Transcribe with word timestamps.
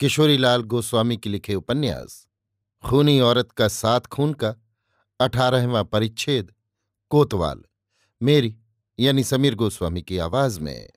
किशोरीलाल 0.00 0.62
गोस्वामी 0.62 1.16
के 1.16 1.30
लिखे 1.30 1.54
उपन्यास, 1.54 2.28
खूनी 2.84 3.20
औरत 3.20 3.52
का 3.52 3.68
सात 3.68 4.06
खून 4.06 4.32
का, 4.32 4.54
अठारहवा 5.20 5.82
परिच्छेद, 5.82 6.52
कोतवाल, 7.10 7.62
मेरी, 8.22 8.56
यानी 8.98 9.24
समीर 9.24 9.54
गोस्वामी 9.54 10.02
की 10.02 10.18
आवाज़ 10.18 10.60
में। 10.60 10.90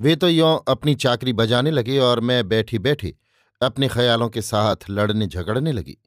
वे 0.00 0.16
तो 0.16 0.28
यों 0.28 0.58
अपनी 0.68 0.94
चाकरी 0.94 1.32
बजाने 1.32 1.70
लगे 1.70 1.98
और 1.98 2.20
मैं 2.20 2.48
बैठी 2.48 2.78
बैठी 2.78 3.16
अपने 3.62 3.88
ख्यालों 3.88 4.28
के 4.28 4.42
साथ 4.42 4.76
लड़ने 4.90 5.26
झगड़ने 5.26 5.72
लगी। 5.72 5.98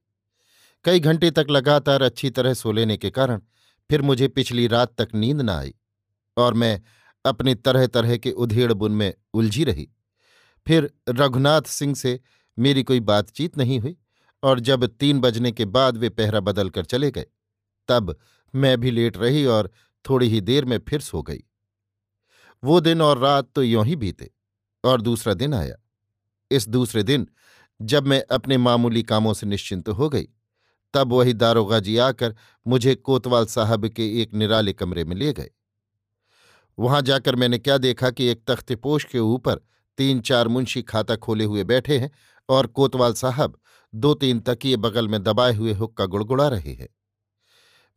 कई 0.86 1.00
घंटे 1.00 1.32
तक 1.32 1.48
लगातार 1.50 2.02
अच्छी 2.02 2.30
तरह 2.30 2.54
सो 2.54 2.72
लेने 2.72 2.98
के 2.98 3.10
कारण 3.10 3.42
फिर 3.90 4.02
मुझे 4.02 4.28
पिछली 4.28 4.68
रात 4.68 5.02
तक 5.02 5.16
नींद 5.16 5.42
न 5.42 5.50
आई 5.50 5.74
और 6.38 6.54
मैं 6.54 6.82
अपने 7.26 7.56
तरह 7.56 7.88
तरह 7.88 8.18
के 8.18 8.32
उधेड़ 8.32 8.74
बुन 8.74 8.92
में 8.92 9.14
उलझी 9.34 9.64
रही। 9.64 9.90
फिर 10.70 10.90
रघुनाथ 11.10 11.62
सिंह 11.62 11.94
से 11.96 12.20
मेरी 12.58 12.82
कोई 12.84 13.00
बातचीत 13.00 13.58
नहीं 13.58 13.80
हुई 13.80 13.96
और 14.44 14.60
जब 14.60 14.86
तीन 14.86 15.20
बजने 15.20 15.52
के 15.52 15.66
बाद 15.66 15.98
वे 15.98 16.10
पहरा 16.10 16.40
बदल 16.40 16.70
कर 16.70 16.86
चले 16.86 17.12
गए, 17.12 17.26
तब 17.90 18.16
मैं 18.54 18.80
भी 18.80 18.92
लेट 18.92 19.18
रही 19.18 19.46
और 19.46 19.72
थोड़ी 20.06 20.28
ही 20.30 20.42
देर 20.42 20.66
में 20.66 20.78
फिर 20.80 21.02
सो 21.02 21.22
गई। 21.22 21.44
वो 22.64 22.80
दिन 22.80 23.02
और 23.02 23.18
रात 23.18 23.50
तो 23.56 23.64
यों 23.64 23.86
ही 23.86 23.96
बीते 23.96 24.30
और 24.84 25.02
दूसरा 25.02 25.34
दिन 25.34 25.54
आया। 25.54 25.76
इस 26.52 26.68
दूसरे 26.70 27.04
दिन 27.04 27.28
जब 27.82 28.08
मैं 28.08 28.24
अपने 28.32 28.58
मामूली 28.58 29.04
कामों 29.04 29.34
से 29.34 29.48
निश्चिंत 29.48 29.90
हो 29.90 30.10
गई, 30.10 30.28
तब 30.94 31.14
वही 31.14 31.34
दारोगा 31.34 31.80
जी 31.80 31.98
आकर 31.98 32.36
मुझे 32.68 32.96
कोतवाल 32.96 33.46
साहब 33.46 33.88
के 33.88 34.08
एक 34.22 34.34
निराले 34.34 34.74
कमरे 34.74 35.04
में 35.04 35.16
ले 35.16 35.34
गए। 35.34 35.50
वहाँ 36.78 37.02
जाकर 37.02 37.36
मैंने 37.36 37.58
क्या 37.58 37.78
देखा 37.78 38.10
कि 38.10 38.26
एक 38.26 38.44
तख्तपोश 38.48 39.04
के 39.04 39.20
ऊपर 39.20 39.62
तीन 40.00 40.22
चार 40.22 40.48
मुंशी 40.48 40.82
खाता 40.82 41.16
खोले 41.16 41.44
हुए 41.44 41.64
बैठे 41.64 41.98
हैं 42.00 42.12
और 42.50 42.68
कोतवाल 42.68 43.14
साहब 43.14 43.60
दो 43.94 44.14
तीन 44.14 44.40
तकिए 44.40 44.76
बगल 44.78 45.08
में 45.08 45.22
दबाए 45.24 45.54
हुए 45.54 45.74
हुक्का 45.74 46.06
गुड़गुड़ा 46.06 46.48
रहे 46.48 46.74
हैं। 46.74 46.88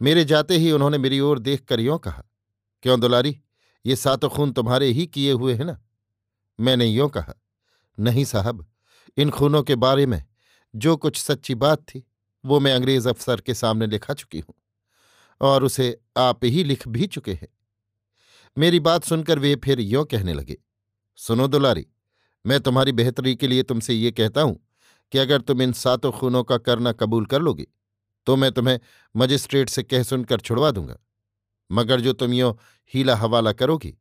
मेरे 0.01 0.25
जाते 0.25 0.57
ही 0.57 0.71
उन्होंने 0.73 0.99
मेरी 0.99 1.21
ओर 1.21 1.39
देख 1.39 1.65
कर 1.65 1.81
यों 1.81 1.99
कहा, 1.99 2.23
क्यों 2.83 3.01
दुलारी, 3.01 3.39
ये 3.85 3.97
सातों 3.97 4.29
खून 4.29 4.53
तुम्हारे 4.53 4.87
ही 4.87 5.07
किए 5.07 5.33
हुए 5.33 5.55
हैं 5.55 5.65
ना? 5.65 5.81
मैंने 6.59 6.87
यों 6.87 7.09
कहा, 7.09 7.35
नहीं 7.99 8.25
साहब, 8.25 8.67
इन 9.17 9.31
खूनों 9.31 9.63
के 9.63 9.75
बारे 9.77 10.07
में 10.07 10.23
जो 10.75 10.97
कुछ 10.97 11.17
सच्ची 11.17 11.55
बात 11.55 11.83
थी, 11.83 12.05
वो 12.45 12.61
मैं 12.61 12.73
अंग्रेज़ 12.75 13.09
अफसर 13.09 13.41
के 13.41 13.55
सामने 13.55 13.87
लिखा 13.87 14.15
चुकी 14.15 14.41
हूँ 14.41 14.55
और 15.41 15.65
उसे 15.65 15.97
आप 16.17 16.45
ही 16.45 16.65
लिख 16.65 16.89
भी 16.89 17.07
चुके 17.07 17.33
हैं। 17.33 17.49
मेरी 18.57 18.81
बात 18.81 19.05
सुनकर 19.05 19.39
वे 19.39 19.55
फिर 19.57 19.81
यों 19.81 20.05
कहने 20.05 20.33
लगे, 20.33 20.57
सुनो 21.19 21.47
दुलारी 21.49 21.87
मैं 22.45 22.61
तुम्हारी 22.61 22.93
बेहतरी 22.93 23.35
के 23.37 23.49
लिए 23.49 23.63
तुमसे 23.63 23.95
ये 23.95 24.11
कहता 24.11 24.41
हूँ 24.41 24.59
कि 25.13 25.19
अगर 25.19 25.41
तुम 25.41 25.63
इन 25.63 25.73
सातों 25.75 26.11
खूनों 26.13 26.43
का 26.45 26.57
करना 26.59 26.93
कबूल 26.93 27.27
कर 27.27 27.41
लोगे 27.43 27.67
तो 28.27 28.37
मैं 28.37 28.51
तुम्हें 28.53 28.79
मजिस्ट्रेट 29.15 29.69
से 29.69 29.83
कह 29.83 30.03
सुनकर 30.03 30.41
छुड़वा 30.41 30.71
दूँगा। 30.71 30.97
मगर 31.71 32.01
जो 32.01 32.13
तुम 32.13 32.33
यो 32.33 32.51
हीला 32.93 33.17
हवाला 33.17 33.53
करोगी 33.53 33.95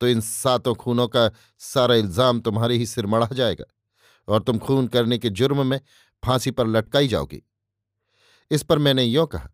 तो 0.00 0.08
इन 0.08 0.20
सातों 0.20 0.74
खूनों 0.74 1.06
का 1.08 1.30
सारा 1.60 1.94
इल्ज़ाम 1.94 2.40
तुम्हारे 2.40 2.76
ही 2.76 2.86
सिर 2.86 3.06
मढ़ा 3.06 3.28
जाएगा 3.32 3.64
और 4.28 4.42
तुम 4.42 4.58
खून 4.58 4.86
करने 4.88 5.18
के 5.18 5.30
जुर्म 5.30 5.66
में 5.66 5.80
फांसी 6.22 6.50
पर 6.50 6.66
लटकाई 6.66 7.08
जाओगी। 7.08 7.42
इस 8.50 8.62
पर 8.62 8.78
मैंने 8.78 9.04
यों 9.04 9.26
कहा 9.26 9.48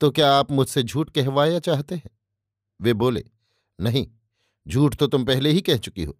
तो 0.00 0.10
क्या 0.10 0.32
आप 0.32 0.50
मुझसे 0.52 0.82
झूठ 0.82 1.10
कहवाया 1.10 1.58
चाहते 1.60 1.94
हैं? 1.94 2.10
वे 2.80 2.92
बोले, 2.94 3.24
नहीं, 3.78 4.06
झूठ 4.66 4.94
तो 4.96 5.06
तुम 5.06 5.24
पहले 5.24 5.50
ही 5.50 5.60
कह 5.60 5.76
चुकी 5.78 6.04
हो। 6.04 6.16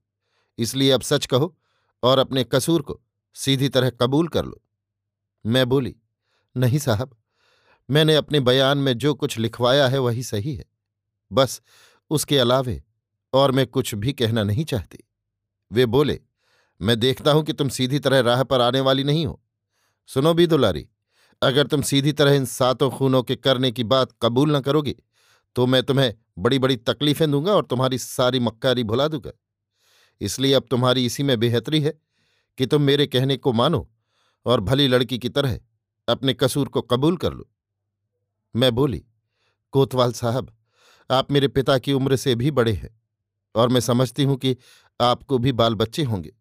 इसलिए 0.58 0.90
अब 0.90 1.02
सच 1.02 1.26
कहो 1.26 1.54
और 2.02 2.18
अपने 2.18 2.44
कसूर 2.44 2.82
को 2.82 3.00
सीधी 3.36 3.68
तरह 3.68 3.90
कबूल 3.92 4.28
कर 4.28 4.44
लो। 4.44 4.62
मैं 5.44 5.68
बोली, 5.68 5.94
नहीं 6.56 6.78
साहब, 6.78 7.16
मैंने 7.88 8.14
अपने 8.16 8.40
बयान 8.40 8.78
में 8.78 8.96
जो 8.98 9.14
कुछ 9.14 9.38
लिखवाया 9.38 9.88
है 9.88 9.98
वही 9.98 10.22
सही 10.22 10.54
है। 10.54 10.64
बस 11.30 11.60
उसके 12.10 12.38
अलावे 12.38 12.82
और 13.32 13.52
मैं 13.52 13.66
कुछ 13.66 13.94
भी 13.94 14.12
कहना 14.12 14.42
नहीं 14.42 14.64
चाहती। 14.64 14.98
वे 15.70 15.86
बोले, 15.86 16.20
मैं 16.80 16.98
देखता 17.00 17.32
हूँ 17.32 17.42
कि 17.42 17.52
तुम 17.52 17.68
सीधी 17.68 17.98
तरह 17.98 18.20
राह 18.20 18.42
पर 18.42 18.60
आने 18.60 18.80
वाली 18.80 19.04
नहीं 19.04 19.26
हो। 19.26 19.40
सुनो 20.08 20.34
भी 20.34 20.46
दुलारी, 20.46 20.88
अगर 21.42 21.66
तुम 21.66 21.82
सीधी 21.82 22.12
तरह 22.12 22.32
इन 22.32 22.44
सातों 22.44 22.90
खूनों 22.90 23.22
के 23.22 23.36
करने 23.36 23.70
की 23.72 23.84
बात 23.84 24.12
कबूल 24.22 24.56
न 24.56 24.60
करोगे 24.60 24.94
तो 25.56 25.66
मैं 25.66 25.82
तुम्हें 25.82 26.12
बड़ी 26.38 26.58
बड़ी 26.58 26.76
तकलीफें 26.78 27.30
दूँगा 27.30 27.52
और 27.52 27.64
तुम्हारी 27.64 27.98
सारी 27.98 28.40
मक्कारी 28.40 28.84
भुला 28.84 29.06
दूँगा। 29.08 29.30
इसलिए 30.22 30.52
अब 30.54 30.66
तुम्हारी 30.70 31.04
इसी 31.06 31.22
में 31.22 31.38
बेहतरी 31.40 31.80
है 31.80 31.92
कि 32.58 32.66
तुम 32.66 32.82
मेरे 32.82 33.06
कहने 33.06 33.36
को 33.36 33.52
मानो 33.52 33.88
और 34.46 34.60
भली 34.60 34.88
लड़की 34.88 35.18
की 35.18 35.28
तरह 35.28 35.58
अपने 36.08 36.34
कसूर 36.34 36.68
को 36.68 36.82
कबूल 36.82 37.16
कर 37.16 37.32
लो। 37.32 37.48
मैं 38.54 38.74
बोली, 38.74 39.04
कोतवाल 39.72 40.12
साहब, 40.12 40.50
आप 41.10 41.32
मेरे 41.32 41.48
पिता 41.48 41.78
की 41.78 41.92
उम्र 41.92 42.16
से 42.16 42.34
भी 42.34 42.50
बड़े 42.50 42.72
हैं 42.72 43.00
और 43.54 43.68
मैं 43.68 43.80
समझती 43.80 44.24
हूँ 44.24 44.36
कि 44.36 44.56
आपको 45.00 45.38
भी 45.38 45.52
बाल 45.52 45.74
बच्चे 45.74 46.02
होंगे। 46.02 46.32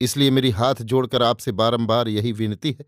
इसलिए 0.00 0.30
मेरी 0.30 0.50
हाथ 0.50 0.74
जोड़कर 0.74 1.22
आपसे 1.22 1.52
बारंबार 1.52 2.08
यही 2.08 2.32
विनती 2.32 2.72
है 2.72 2.84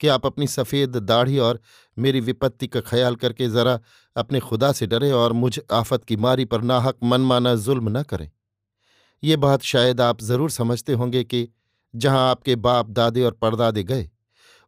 कि 0.00 0.08
आप 0.08 0.26
अपनी 0.26 0.46
सफ़ेद 0.46 0.96
दाढ़ी 0.96 1.38
और 1.38 1.60
मेरी 1.96 2.20
विपत्ति 2.20 2.66
का 2.66 2.80
ख्याल 2.80 3.16
करके 3.16 3.48
ज़रा 3.48 3.78
अपने 4.16 4.40
खुदा 4.40 4.72
से 4.72 4.86
डरें 4.86 5.12
और 5.12 5.32
मुझ 5.32 5.58
आफत 5.72 6.04
की 6.04 6.16
मारी 6.16 6.44
पर 6.44 6.62
नाहक 6.62 6.98
मनमाना 7.02 7.54
जुल्म 7.54 7.98
न 7.98 8.02
करें। 8.02 8.30
ये 9.22 9.36
बात 9.36 9.62
शायद 9.62 10.00
आप 10.00 10.20
ज़रूर 10.22 10.50
समझते 10.50 10.92
होंगे 10.92 11.24
कि 11.24 11.48
जहाँ 11.94 12.28
आपके 12.30 12.56
बाप, 12.56 12.88
दादे 12.88 13.22
और 13.22 13.32
परदादे 13.32 13.82
गए, 13.82 14.08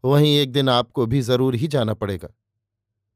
वहीं 0.04 0.36
एक 0.38 0.52
दिन 0.52 0.68
आपको 0.68 1.06
भी 1.06 1.20
ज़रूर 1.20 1.54
ही 1.54 1.68
जाना 1.68 1.94
पड़ेगा। 1.94 2.28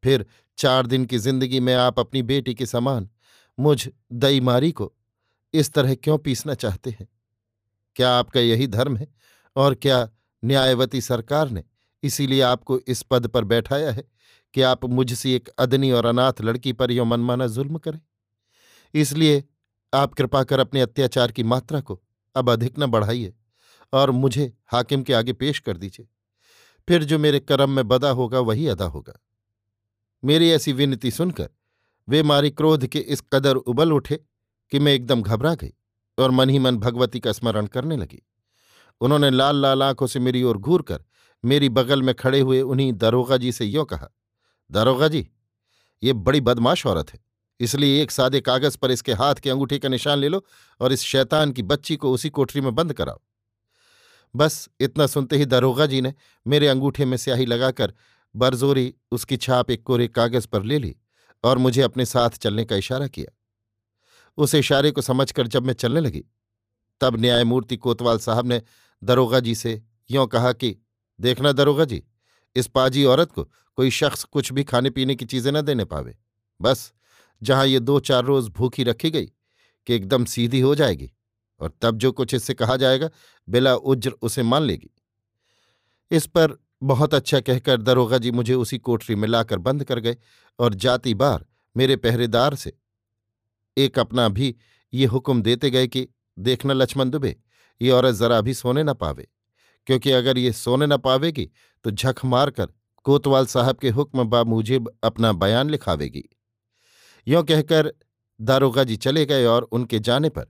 फिर 0.02 0.26
चार 0.58 0.86
दिन 0.86 1.04
की 1.04 1.18
ज़िंदगी 1.18 1.60
में 1.60 1.74
आप 1.74 1.98
अपनी 2.00 2.22
बेटी 2.22 2.54
के 2.54 2.66
समान, 2.66 3.08
मुझ 3.58 3.88
दईमारी 4.12 4.70
को 4.72 4.92
इस 5.54 5.72
तरह 5.72 5.94
क्यों 5.94 6.18
पीसना 6.18 6.54
चाहते 6.54 6.90
हैं? 6.90 7.08
क्या 7.96 8.10
आपका 8.10 8.40
यही 8.40 8.66
धर्म 8.66 8.96
है? 8.96 9.08
और 9.56 9.74
क्या 9.74 10.08
न्यायवती 10.42 11.00
सरकार 11.00 11.50
ने 11.50 11.62
इसीलिए 12.02 12.40
आपको 12.40 12.78
इस 12.78 13.02
पद 13.02 13.26
पर 13.26 13.44
बैठाया 13.44 13.90
है 13.90 14.04
कि 14.54 14.62
आप 14.62 14.84
मुझसे 14.84 15.34
एक 15.34 15.48
अदनी 15.58 15.90
और 15.90 16.06
अनाथ 16.06 16.40
लड़की 16.40 16.72
पर 16.72 16.90
यो 16.90 17.04
मनमाना 17.04 17.46
जुल्म 17.46 17.78
करें? 17.78 18.00
इसलिए 18.94 19.42
आप 19.96 20.14
कृपा 20.14 20.42
कर 20.44 20.60
अपने 20.60 20.80
अत्याचार 20.80 21.32
की 21.32 21.42
मात्रा 21.42 21.80
को 21.80 22.00
अब 22.36 22.50
अधिक 22.50 22.78
न 22.78 22.86
बढ़ाइए 22.86 23.34
और 23.92 24.10
मुझे 24.10 24.52
हाकिम 24.66 25.02
के 25.02 25.14
आगे 25.14 25.32
पेश 25.32 25.58
कर 25.58 25.76
दीजिए। 25.76 26.08
फिर 26.88 27.04
जो 27.04 27.18
मेरे 27.18 27.40
कर्म 27.40 27.70
में 27.70 27.88
बदा 27.88 28.10
होगा 28.10 28.40
वही 28.40 28.68
अदा 28.68 28.84
होगा। 28.84 29.20
मेरी 30.24 30.50
ऐसी 30.50 30.72
विनती 30.72 31.10
सुनकर 31.10 31.48
वे 32.08 32.22
मारी 32.22 32.50
क्रोध 32.50 32.86
के 32.86 32.98
इस 32.98 33.22
कदर 33.32 33.56
उबल 33.56 33.92
उठे 33.92 34.16
कि 34.72 34.78
मैं 34.78 34.92
एकदम 34.92 35.22
घबरा 35.22 35.54
गई 35.54 35.72
और 36.18 36.30
मन 36.30 36.50
ही 36.50 36.58
मन 36.58 36.76
भगवती 36.76 37.20
का 37.20 37.32
स्मरण 37.32 37.66
करने 37.66 37.96
लगी। 37.96 38.22
उन्होंने 39.00 39.30
लाल 39.30 39.56
लाल 39.56 39.82
आँखों 39.82 40.06
से 40.06 40.20
मेरी 40.20 40.42
ओर 40.42 40.58
घूर 40.58 40.82
कर 40.82 41.04
मेरी 41.44 41.68
बगल 41.68 42.02
में 42.02 42.14
खड़े 42.14 42.40
हुए 42.40 42.60
उन्हीं 42.60 42.92
दरोगा 42.92 43.36
जी 43.36 43.52
से 43.52 43.64
यो 43.64 43.84
कहा, 43.84 44.08
दरोगा 44.70 45.08
जी, 45.08 45.28
ये 46.02 46.12
बड़ी 46.12 46.40
बदमाश 46.40 46.86
औरत 46.86 47.12
है। 47.14 47.25
इसलिए 47.60 48.02
एक 48.02 48.10
सादे 48.10 48.40
कागज़ 48.40 48.78
पर 48.78 48.90
इसके 48.90 49.12
हाथ 49.12 49.34
के 49.34 49.50
अंगूठे 49.50 49.78
का 49.78 49.88
निशान 49.88 50.18
ले 50.18 50.28
लो 50.28 50.44
और 50.80 50.92
इस 50.92 51.00
शैतान 51.00 51.52
की 51.52 51.62
बच्ची 51.62 51.96
को 51.96 52.12
उसी 52.12 52.30
कोठरी 52.30 52.60
में 52.60 52.74
बंद 52.74 52.92
कराओ। 52.92 53.20
बस 54.36 54.68
इतना 54.80 55.06
सुनते 55.06 55.36
ही 55.36 55.44
दरोगा 55.44 55.86
जी 55.86 56.00
ने 56.00 56.14
मेरे 56.46 56.68
अंगूठे 56.68 57.04
में 57.04 57.16
स्याही 57.16 57.46
लगाकर 57.46 57.92
बरजोरी 58.36 58.94
उसकी 59.10 59.36
छाप 59.36 59.70
एक 59.70 59.82
कोरे 59.82 60.08
कागज़ 60.08 60.46
पर 60.46 60.62
ले 60.62 60.78
ली 60.78 60.96
और 61.44 61.58
मुझे 61.58 61.82
अपने 61.82 62.04
साथ 62.04 62.30
चलने 62.30 62.64
का 62.64 62.76
इशारा 62.76 63.06
किया। 63.06 63.36
उस 64.36 64.54
इशारे 64.54 64.90
को 64.90 65.02
समझकर 65.02 65.46
जब 65.46 65.66
मैं 65.66 65.74
चलने 65.74 66.00
लगी, 66.00 66.24
तब 67.00 67.20
न्यायमूर्ति 67.20 67.76
कोतवाल 67.76 68.18
साहब 68.18 68.46
ने 68.46 68.62
दरोगा 69.04 69.40
जी 69.40 69.54
से 69.54 69.82
यों 70.10 70.26
कहा 70.26 70.52
कि, 70.52 70.76
देखना 71.20 71.52
दरोगा 71.52 71.84
जी, 71.84 72.02
इस 72.56 72.66
पाजी 72.66 73.04
औरत 73.04 73.32
को 73.32 73.44
कोई 73.76 73.90
शख्स 73.90 74.24
कुछ 74.24 74.52
भी 74.52 74.64
खाने 74.64 74.90
पीने 74.90 75.14
की 75.14 75.24
चीज़ें 75.24 75.52
न 75.52 75.60
देने 75.60 75.84
पावे। 75.84 76.18
बस 76.60 76.92
जहाँ 77.42 77.66
ये 77.66 77.80
दो 77.80 77.98
चार 78.00 78.24
रोज 78.24 78.48
भूखी 78.48 78.84
रखी 78.84 79.10
गई 79.10 79.26
कि 79.86 79.94
एकदम 79.94 80.24
सीधी 80.24 80.60
हो 80.60 80.74
जाएगी 80.74 81.10
और 81.60 81.72
तब 81.82 81.98
जो 81.98 82.12
कुछ 82.12 82.34
इससे 82.34 82.54
कहा 82.54 82.76
जाएगा, 82.76 83.10
बिला 83.48 83.74
उज्र 83.74 84.10
उसे 84.12 84.42
मान 84.42 84.62
लेगी। 84.62 84.90
इस 86.10 86.26
पर 86.26 86.56
बहुत 86.82 87.14
अच्छा 87.14 87.40
कहकर 87.40 87.82
दरोगा 87.82 88.18
जी 88.18 88.30
मुझे 88.30 88.54
उसी 88.54 88.78
कोठरी 88.78 89.14
में 89.14 89.28
लाकर 89.28 89.58
बंद 89.58 89.84
कर 89.84 90.00
गए 90.00 90.16
और 90.58 90.74
जाती 90.76 91.14
बार 91.14 91.44
मेरे 91.76 91.96
पहरेदार 91.96 92.54
से। 92.54 92.72
एक 93.76 93.98
अपना 93.98 94.28
भी 94.28 94.54
ये 94.92 95.06
हुक्म 95.06 95.42
देते 95.42 95.70
गए 95.70 95.86
कि 95.86 96.06
देखना 96.38 96.72
लक्ष्मण 96.72 97.10
दुबे, 97.10 97.34
ये 97.80 97.90
औरत 97.90 98.14
जरा 98.14 98.40
भी 98.40 98.54
सोने 98.54 98.82
न 98.84 98.92
पावे, 98.94 99.26
क्योंकि 99.86 100.10
अगर 100.12 100.38
ये 100.38 100.52
सोने 100.52 100.86
न 100.86 100.96
पावेगी 100.96 101.50
तो 101.84 101.90
झक 101.90 102.24
मारकर 102.24 102.68
कोतवाल 103.06 103.46
साहब 103.46 103.76
के 103.76 103.90
हुक्म 103.90 104.24
बामुजिब 104.24 104.90
अपना 105.04 105.32
बयान 105.34 105.70
लिखावेगी। 105.70 106.28
यों 107.26 107.42
कहकर 107.44 107.92
दारोगा 108.40 108.84
जी 108.84 108.96
चले 108.96 109.24
गए 109.26 109.44
और 109.46 109.62
उनके 109.72 109.98
जाने 110.00 110.28
पर 110.28 110.46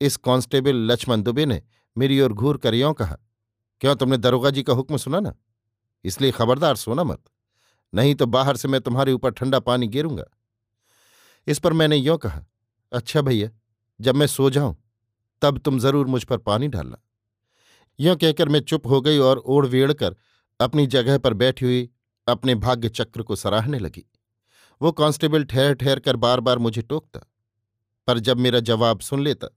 इस 0.00 0.16
कांस्टेबल 0.18 0.76
लक्ष्मण 0.90 1.22
दुबे 1.22 1.46
ने 1.46 1.62
मेरी 1.96 2.20
ओर 2.20 2.32
घूर 2.32 2.56
कर 2.56 2.74
यों 2.74 2.92
कहा, 2.94 3.16
क्यों 3.80 3.94
तुमने 3.94 4.16
दारोगा 4.16 4.50
जी 4.50 4.62
का 4.62 4.72
हुक्म 4.72 4.96
सुना 4.96 5.20
ना? 5.20 5.34
इसलिए 6.04 6.30
खबरदार 6.30 6.76
सोना 6.76 7.04
मत, 7.04 7.20
नहीं 7.92 8.14
तो 8.14 8.26
बाहर 8.26 8.56
से 8.56 8.68
मैं 8.68 8.80
तुम्हारे 8.80 9.12
ऊपर 9.12 9.30
ठंडा 9.30 9.58
पानी 9.60 9.88
गिरूँगा। 9.88 10.24
इस 11.46 11.58
पर 11.58 11.72
मैंने 11.72 11.96
यों 11.96 12.16
कहा 12.18 12.44
अच्छा 12.92 13.20
भैया, 13.20 13.50
जब 14.00 14.14
मैं 14.14 14.26
सो 14.26 14.50
जाऊँ, 14.50 14.76
तब 15.42 15.58
तुम 15.58 15.78
ज़रूर 15.78 16.06
मुझ 16.06 16.22
पर 16.24 16.38
पानी 16.38 16.68
डालना। 16.68 17.02
यों 17.98 18.16
कहकर 18.16 18.48
मैं 18.48 18.60
चुप 18.60 18.86
हो 18.86 19.00
गई 19.00 19.18
और 19.18 19.38
ओढ़ 19.38 19.66
वेड़ 19.66 19.92
कर 19.92 20.16
अपनी 20.60 20.86
जगह 20.86 21.18
पर 21.18 21.34
बैठी 21.34 21.64
हुई 21.64 21.88
अपने 22.26 22.54
भाग्य 22.54 22.88
चक्र 22.88 23.22
को 23.22 23.36
सराहने 23.36 23.78
लगी। 23.78 24.04
वो 24.80 24.92
कांस्टेबल 24.92 25.44
ठहर 25.44 25.74
ठहर 25.74 25.98
कर 25.98 26.16
बार 26.16 26.40
बार 26.40 26.58
मुझे 26.58 26.82
टोकता। 26.82 27.20
पर 28.08 28.18
जब 28.18 28.38
मेरा 28.38 28.60
जवाब 28.60 29.00
सुन 29.00 29.22
लेता, 29.22 29.48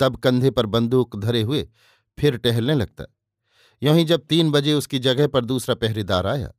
तब 0.00 0.16
कंधे 0.16 0.50
पर 0.50 0.66
बंदूक 0.66 1.16
धरे 1.16 1.42
हुए 1.42 1.68
फिर 2.18 2.36
टहलने 2.36 2.74
लगता। 2.74 3.04
यों 3.82 3.96
ही 3.96 4.04
जब 4.04 4.24
तीन 4.26 4.50
बजे 4.50 4.72
उसकी 4.72 4.98
जगह 4.98 5.26
पर 5.26 5.44
दूसरा 5.44 5.74
पहरेदार 5.74 6.26
आया 6.26 6.52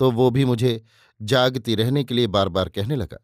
तो 0.00 0.10
वो 0.10 0.30
भी 0.30 0.44
मुझे 0.44 0.80
जागती 1.20 1.74
रहने 1.74 2.02
के 2.04 2.14
लिए 2.14 2.26
बार 2.26 2.48
बार 2.48 2.68
कहने 2.68 2.96
लगा। 2.96 3.18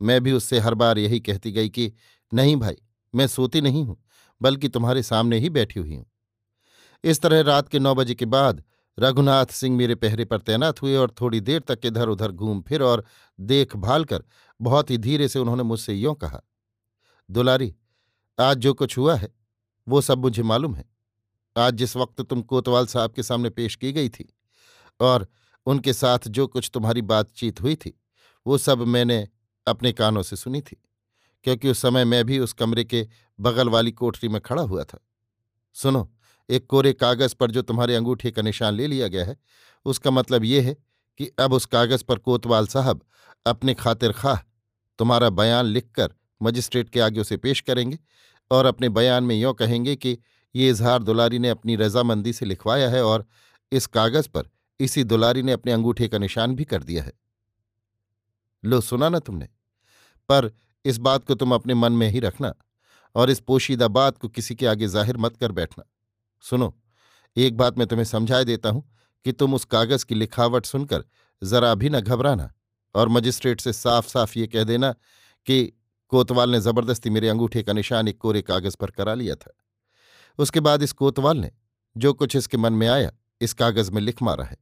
मैं 0.00 0.20
भी 0.20 0.32
उससे 0.32 0.58
हर 0.58 0.74
बार 0.74 0.98
यही 0.98 1.20
कहती 1.20 1.52
गई 1.52 1.68
कि, 1.68 1.92
नहीं 2.32 2.56
भाई, 2.56 2.76
मैं 3.14 3.26
सोती 3.26 3.60
नहीं 3.60 3.84
हूँ, 3.84 3.96
बल्कि 4.40 4.68
तुम्हारे 4.68 5.02
सामने 5.02 5.38
ही 5.38 5.50
बैठी 5.50 5.80
हुई 5.80 5.94
हूँ। 5.94 6.06
इस 7.04 7.20
तरह 7.20 7.40
रात 7.40 7.68
के 7.68 7.78
नौ 7.78 7.94
बजे 7.94 8.14
के 8.14 8.24
बाद 8.26 8.62
रघुनाथ 8.98 9.46
सिंह 9.46 9.76
मेरे 9.76 9.94
पहरे 9.94 10.24
पर 10.24 10.38
तैनात 10.38 10.82
हुए 10.82 10.96
और 10.96 11.14
थोड़ी 11.20 11.40
देर 11.40 11.60
तक 11.60 11.80
इधर 11.84 12.08
उधर 12.08 12.32
घूम 12.32 12.60
फिर 12.62 12.82
और 12.82 13.04
देखभाल 13.40 14.04
कर 14.04 14.24
बहुत 14.60 14.90
ही 14.90 14.98
धीरे 14.98 15.28
से 15.28 15.38
उन्होंने 15.38 15.62
मुझसे 15.62 15.94
यों 15.94 16.14
कहा, 16.14 16.40
दुलारी, 17.30 17.74
आज 18.38 18.56
जो 18.56 18.74
कुछ 18.74 18.98
हुआ 18.98 19.14
है, 19.14 19.32
वो 19.86 20.00
सब 20.00 20.18
मुझे 20.18 20.42
मालूम 20.42 20.74
है। 20.74 20.84
आज 21.56 21.74
जिस 21.74 21.96
वक्त 21.96 22.20
तुम 22.20 22.42
कोतवाल 22.42 22.86
साहब 22.86 23.12
के 23.12 23.22
सामने 23.22 23.50
पेश 23.50 23.76
की 23.76 23.92
गई 23.92 24.08
थी 24.08 24.28
और 25.00 25.26
उनके 25.66 25.92
साथ 25.92 26.28
जो 26.28 26.46
कुछ 26.46 26.70
तुम्हारी 26.74 27.02
बातचीत 27.02 27.60
हुई 27.60 27.76
थी, 27.76 27.98
वो 28.46 28.58
सब 28.58 28.78
मैंने 28.78 29.28
अपने 29.66 29.92
कानों 29.92 30.22
से 30.22 30.36
सुनी 30.36 30.60
थी, 30.60 30.76
क्योंकि 31.44 31.70
उस 31.70 31.78
समय 31.78 32.04
मैं 32.04 32.24
भी 32.24 32.38
उस 32.38 32.52
कमरे 32.52 32.84
के 32.84 33.06
बगल 33.40 33.68
वाली 33.68 33.92
कोठरी 33.92 34.28
में 34.28 34.40
खड़ा 34.40 34.62
हुआ 34.62 34.84
था। 34.84 34.98
सुनो 35.76 36.10
एक 36.48 36.66
कोरे 36.66 36.92
कागज़ 36.92 37.34
पर 37.34 37.50
जो 37.50 37.62
तुम्हारे 37.62 37.94
अंगूठे 37.94 38.30
का 38.30 38.42
निशान 38.42 38.74
ले 38.74 38.86
लिया 38.86 39.08
गया 39.08 39.24
है, 39.24 39.36
उसका 39.86 40.10
मतलब 40.10 40.44
ये 40.44 40.60
है 40.60 40.76
कि 41.20 41.30
अब 41.38 41.52
उस 41.52 41.66
कागज़ 41.66 42.04
पर 42.04 42.18
कोतवाल 42.18 42.66
साहब 42.66 43.00
अपने 43.46 43.74
खातिर 43.74 44.12
खाह, 44.12 44.36
तुम्हारा 44.98 45.30
बयान 45.30 45.66
लिखकर 45.66 46.14
मजिस्ट्रेट 46.42 46.88
के 46.88 47.00
आगे 47.00 47.20
उसे 47.20 47.36
पेश 47.36 47.60
करेंगे 47.60 47.98
और 48.50 48.66
अपने 48.66 48.88
बयान 48.88 49.24
में 49.24 49.34
यों 49.34 49.52
कहेंगे 49.54 49.96
कि 49.96 50.18
ये 50.54 50.68
इजहार 50.70 51.02
दुलारी 51.02 51.38
ने 51.38 51.48
अपनी 51.48 51.76
रजामंदी 51.76 52.32
से 52.32 52.46
लिखवाया 52.46 52.88
है 52.90 53.04
और 53.04 53.26
इस 53.72 53.86
कागज़ 53.86 54.28
पर 54.28 54.48
इसी 54.80 55.04
दुलारी 55.04 55.42
ने 55.42 55.52
अपने 55.52 55.72
अंगूठे 55.72 56.08
का 56.08 56.18
निशान 56.18 56.54
भी 56.54 56.64
कर 56.64 56.82
दिया 56.82 57.02
है। 57.04 57.12
लो, 58.64 58.80
सुना 58.80 59.08
ना 59.08 59.18
तुमने? 59.18 59.48
पर 60.28 60.50
इस 60.84 60.98
बात 60.98 61.24
को 61.24 61.34
तुम 61.34 61.54
अपने 61.54 61.74
मन 61.74 61.92
में 61.92 62.08
ही 62.08 62.20
रखना 62.20 62.54
और 63.14 63.30
इस 63.30 63.40
पोशीदा 63.40 63.88
बात 63.88 64.18
को 64.18 64.28
किसी 64.28 64.54
के 64.54 64.66
आगे 64.66 64.86
ज़ाहिर 64.88 65.16
मत 65.16 65.36
कर 65.36 65.52
बैठना। 65.52 65.84
सुनो, 66.50 66.74
एक 67.36 67.56
बात 67.56 67.78
मैं 67.78 67.86
तुम्हें 67.86 68.04
समझाए 68.04 68.44
देता 68.44 68.68
हूँ 68.68 68.82
कि 69.24 69.32
तुम 69.32 69.54
उस 69.54 69.64
कागज़ 69.64 70.04
की 70.06 70.14
लिखावट 70.14 70.66
सुनकर 70.66 71.04
जरा 71.42 71.74
भी 71.74 71.88
न 71.90 72.00
घबराना 72.00 72.52
और 72.94 73.08
मजिस्ट्रेट 73.08 73.60
से 73.60 73.72
साफ़ 73.72 74.08
साफ़ 74.08 74.38
ये 74.38 74.46
कह 74.46 74.64
देना 74.64 74.92
कि 75.46 75.64
कोतवाल 76.08 76.50
ने 76.50 76.60
ज़बरदस्ती 76.60 77.10
मेरे 77.10 77.28
अंगूठे 77.28 77.62
का 77.62 77.72
निशान 77.72 78.08
एक 78.08 78.18
कोरे 78.18 78.42
कागज़ 78.42 78.76
पर 78.76 78.90
करा 78.90 79.14
लिया 79.14 79.34
था। 79.34 79.52
उसके 80.38 80.60
बाद 80.60 80.82
इस 80.82 80.92
कोतवाल 80.92 81.38
ने 81.38 81.50
जो 81.96 82.12
कुछ 82.12 82.36
इसके 82.36 82.56
मन 82.56 82.72
में 82.72 82.86
आया, 82.88 83.10
इस 83.40 83.52
कागज़ 83.52 83.90
में 83.92 84.00
लिख 84.02 84.22
मारा 84.22 84.44
है। 84.44 84.56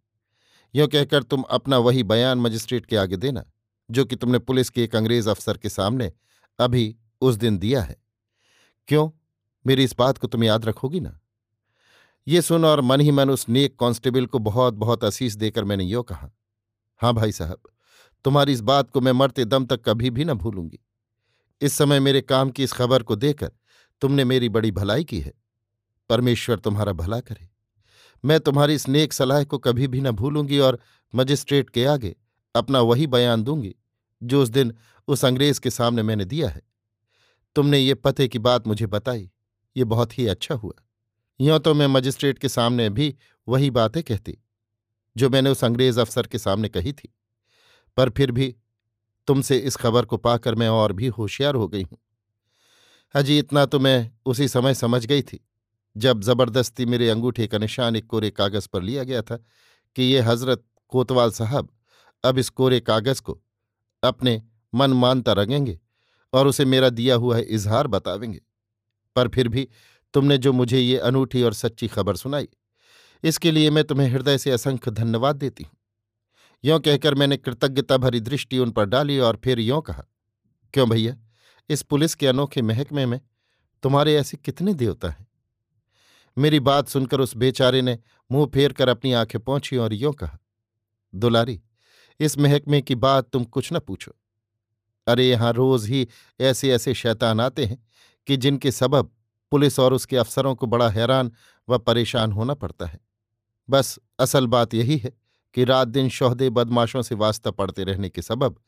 यों 0.74 0.88
कहकर 0.88 1.22
तुम 1.22 1.42
अपना 1.42 1.78
वही 1.78 2.02
बयान 2.02 2.38
मजिस्ट्रेट 2.38 2.86
के 2.86 2.96
आगे 2.96 3.16
देना, 3.16 3.44
जो 3.90 4.04
कि 4.04 4.16
तुमने 4.16 4.38
पुलिस 4.38 4.70
के 4.70 4.84
एक 4.84 4.96
अंग्रेज़ 4.96 5.30
अफसर 5.30 5.56
के 5.56 5.68
सामने 5.68 6.12
अभी 6.58 6.96
उस 7.20 7.34
दिन 7.34 7.58
दिया 7.58 7.82
है। 7.82 7.96
क्यों? 8.88 9.10
मेरी 9.66 9.84
इस 9.84 9.94
बात 9.98 10.18
को 10.18 10.26
तुम 10.26 10.44
याद 10.44 10.64
रखोगी 10.64 11.00
ना? 11.00 11.20
ये 12.26 12.42
सुन 12.42 12.64
और 12.64 12.80
मन 12.80 13.00
ही 13.00 13.10
मन 13.10 13.30
उस 13.30 13.48
नेक 13.48 13.76
कांस्टेबल 13.80 14.26
को 14.26 14.38
बहुत 14.38 14.74
बहुत 14.74 15.04
असीस 15.04 15.36
देकर 15.36 15.64
मैंने 15.64 15.84
यो 15.84 16.02
कहा 16.02 16.30
हाँ 17.00 17.12
भाई 17.14 17.32
साहब, 17.32 17.58
तुम्हारी 18.24 18.52
इस 18.52 18.60
बात 18.60 18.90
को 18.90 19.00
मैं 19.00 19.12
मरते 19.12 19.44
दम 19.44 19.64
तक 19.66 19.82
कभी 19.84 20.10
भी 20.10 20.24
न 20.24 20.34
भूलूँगी। 20.34 20.78
इस 21.60 21.72
समय 21.72 22.00
मेरे 22.00 22.20
काम 22.20 22.50
की 22.50 22.62
इस 22.62 22.72
खबर 22.72 23.02
को 23.02 23.16
देकर 23.16 23.50
तुमने 24.02 24.24
मेरी 24.24 24.48
बड़ी 24.48 24.70
भलाई 24.70 25.04
की 25.04 25.20
है। 25.20 25.32
परमेश्वर 26.10 26.58
तुम्हारा 26.58 26.92
भला 26.92 27.20
करे। 27.20 27.48
मैं 28.24 28.38
तुम्हारी 28.40 28.74
इस 28.74 28.88
नेक 28.88 29.12
सलाह 29.12 29.44
को 29.44 29.58
कभी 29.58 29.88
भी 29.88 30.00
न 30.00 30.10
भूलूँगी 30.10 30.58
और 30.58 30.78
मजिस्ट्रेट 31.14 31.70
के 31.70 31.84
आगे 31.84 32.14
अपना 32.54 32.80
वही 32.80 33.06
बयान 33.06 33.42
दूँगी, 33.42 33.74
जो 34.22 34.42
उस 34.42 34.48
दिन 34.48 34.74
उस 35.08 35.24
अंग्रेज़ 35.24 35.60
के 35.60 35.70
सामने 35.70 36.02
मैंने 36.02 36.24
दिया 36.24 36.48
है। 36.48 36.62
तुमने 37.56 37.78
ये 37.78 37.94
पते 37.94 38.28
की 38.28 38.38
बात 38.38 38.66
मुझे 38.66 38.86
बताई, 38.86 39.30
ये 39.76 39.84
बहुत 39.84 40.18
ही 40.18 40.26
अच्छा 40.26 40.54
हुआ। 40.54 40.74
यों 41.40 41.58
तो 41.58 41.74
मैं 41.74 41.86
मजिस्ट्रेट 41.86 42.38
के 42.38 42.48
सामने 42.48 42.88
भी 42.90 43.14
वही 43.48 43.70
बातें 43.70 44.02
कहती, 44.02 44.36
जो 45.16 45.30
मैंने 45.30 45.50
उस 45.50 45.64
अंग्रेज़ 45.64 46.00
अफसर 46.00 46.26
के 46.26 46.38
सामने 46.38 46.68
कही 46.68 46.92
थी। 46.92 47.12
पर 47.96 48.10
फिर 48.10 48.30
भी 48.30 48.54
तुमसे 49.28 49.58
इस 49.58 49.76
खबर 49.76 50.04
को 50.04 50.16
पाकर 50.16 50.54
मैं 50.54 50.68
और 50.68 50.92
भी 50.92 51.06
होशियार 51.08 51.54
हो 51.54 51.68
गई 51.68 51.82
हूँ। 51.82 51.98
अजी, 53.14 53.38
इतना 53.38 53.64
तो 53.66 53.78
मैं 53.78 54.10
उसी 54.26 54.48
समय 54.48 54.74
समझ 54.74 55.04
गई 55.06 55.22
थी, 55.22 55.40
जब 55.96 56.22
ज़बरदस्ती 56.22 56.86
मेरे 56.86 57.10
अंगूठे 57.10 57.46
का 57.46 57.58
निशान 57.58 57.96
एक 57.96 58.06
कोरे 58.06 58.30
कागज़ 58.30 58.68
पर 58.72 58.82
लिया 58.82 59.04
गया 59.04 59.22
था 59.22 59.36
कि 59.96 60.02
ये 60.02 60.20
हज़रत 60.20 60.64
कोतवाल 60.92 61.30
साहब 61.30 61.68
अब 62.24 62.38
इस 62.38 62.48
कोरे 62.50 62.80
कागज़ 62.80 63.22
को 63.22 63.38
अपने 64.02 64.42
मन 64.74 64.92
मानता 64.92 65.32
रंगेंगे 65.32 65.78
और 66.32 66.46
उसे 66.46 66.64
मेरा 66.64 66.88
दिया 66.90 67.14
हुआ 67.14 67.38
इजहार 67.38 67.86
बतावेंगे। 67.86 68.40
पर 69.16 69.28
फिर 69.28 69.48
भी 69.48 69.68
तुमने 70.14 70.38
जो 70.38 70.52
मुझे 70.52 70.80
ये 70.80 70.98
अनूठी 70.98 71.42
और 71.42 71.54
सच्ची 71.54 71.88
खबर 71.88 72.16
सुनाई, 72.16 72.48
इसके 73.24 73.50
लिए 73.50 73.70
मैं 73.70 73.84
तुम्हें 73.84 74.08
हृदय 74.08 74.38
से 74.38 74.50
असंख्य 74.50 74.90
धन्यवाद 74.90 75.36
देती 75.36 75.64
हूँ। 75.64 75.76
यों 76.64 76.80
कहकर 76.80 77.14
मैंने 77.14 77.36
कृतज्ञता 77.36 77.96
भरी 77.96 78.20
दृष्टि 78.20 78.58
उन 78.58 78.70
पर 78.70 78.84
डाली 78.84 79.18
और 79.18 79.40
फिर 79.44 79.58
यों 79.58 79.80
कहा, 79.80 80.04
क्यों 80.74 80.88
भैया, 80.88 81.16
इस 81.70 81.82
पुलिस 81.82 82.14
के 82.14 82.26
अनोखे 82.26 82.62
महकमे 82.62 83.06
में 83.06 83.20
तुम्हारे 83.82 84.16
ऐसे 84.16 84.36
कितने 84.36 84.74
देवता 84.74 85.08
हैं? 85.08 85.26
मेरी 86.38 86.60
बात 86.60 86.88
सुनकर 86.88 87.20
उस 87.20 87.36
बेचारे 87.36 87.82
ने 87.82 87.98
मुँह 88.32 88.46
फेर 88.46 88.72
कर 88.72 88.88
अपनी 88.88 89.12
आँखें 89.12 89.40
पहुँची 89.40 89.76
और 89.76 89.92
यों 89.94 90.12
कहा, 90.12 90.38
दुलारी, 91.14 91.60
इस 92.20 92.38
महकमे 92.38 92.82
की 92.82 92.94
बात 92.94 93.28
तुम 93.30 93.44
कुछ 93.44 93.72
न 93.72 93.78
पूछो। 93.78 94.12
अरे, 95.06 95.28
यहाँ 95.30 95.52
रोज 95.52 95.86
ही 95.86 96.08
ऐसे 96.40 96.70
ऐसे 96.70 96.94
शैतान 96.94 97.40
आते 97.40 97.64
हैं 97.64 97.86
कि 98.26 98.36
जिनके 98.36 98.70
सबब 98.70 99.10
पुलिस 99.52 99.78
और 99.78 99.94
उसके 99.94 100.16
अफसरों 100.16 100.54
को 100.54 100.66
बड़ा 100.66 100.88
हैरान 100.88 101.32
व 101.68 101.78
परेशान 101.78 102.32
होना 102.32 102.54
पड़ता 102.54 102.86
है। 102.86 103.00
बस, 103.68 103.98
असल 104.20 104.46
बात 104.46 104.74
यही 104.74 104.96
है 104.96 105.12
कि 105.54 105.64
रात 105.64 105.88
दिन 105.88 106.08
शोहदे 106.08 106.50
बदमाशों 106.50 107.02
से 107.02 107.14
वास्ता 107.14 107.50
पड़ते 107.50 107.84
रहने 107.84 108.08
के 108.08 108.22
सबब 108.22 108.58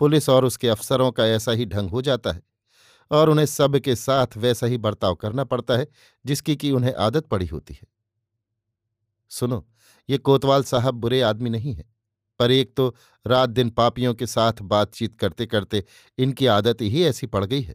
पुलिस 0.00 0.28
और 0.28 0.44
उसके 0.44 0.68
अफसरों 0.68 1.10
का 1.12 1.26
ऐसा 1.26 1.52
ही 1.52 1.66
ढंग 1.66 1.90
हो 1.90 2.02
जाता 2.02 2.32
है 2.32 2.42
और 3.10 3.30
उन्हें 3.30 3.46
सब 3.46 3.76
के 3.76 3.94
साथ 3.94 4.36
वैसा 4.36 4.66
ही 4.66 4.78
बर्ताव 4.78 5.14
करना 5.14 5.44
पड़ता 5.44 5.76
है, 5.76 5.86
जिसकी 6.24 6.56
कि 6.56 6.70
उन्हें 6.70 6.94
आदत 6.94 7.26
पड़ी 7.26 7.46
होती 7.46 7.74
है। 7.74 7.86
सुनो, 9.30 9.66
ये 10.08 10.18
कोतवाल 10.18 10.62
साहब 10.62 10.94
बुरे 10.94 11.20
आदमी 11.20 11.50
नहीं 11.50 11.74
है, 11.74 11.84
पर 12.40 12.50
एक 12.50 12.74
तो 12.76 12.94
रात 13.26 13.50
दिन 13.50 13.70
पापियों 13.70 14.14
के 14.14 14.26
साथ 14.26 14.62
बातचीत 14.62 15.14
करते 15.16 15.46
करते 15.46 15.84
इनकी 16.18 16.46
आदत 16.46 16.82
ही 16.82 17.04
ऐसी 17.04 17.26
पड़ 17.26 17.44
गई 17.44 17.62
है। 17.62 17.74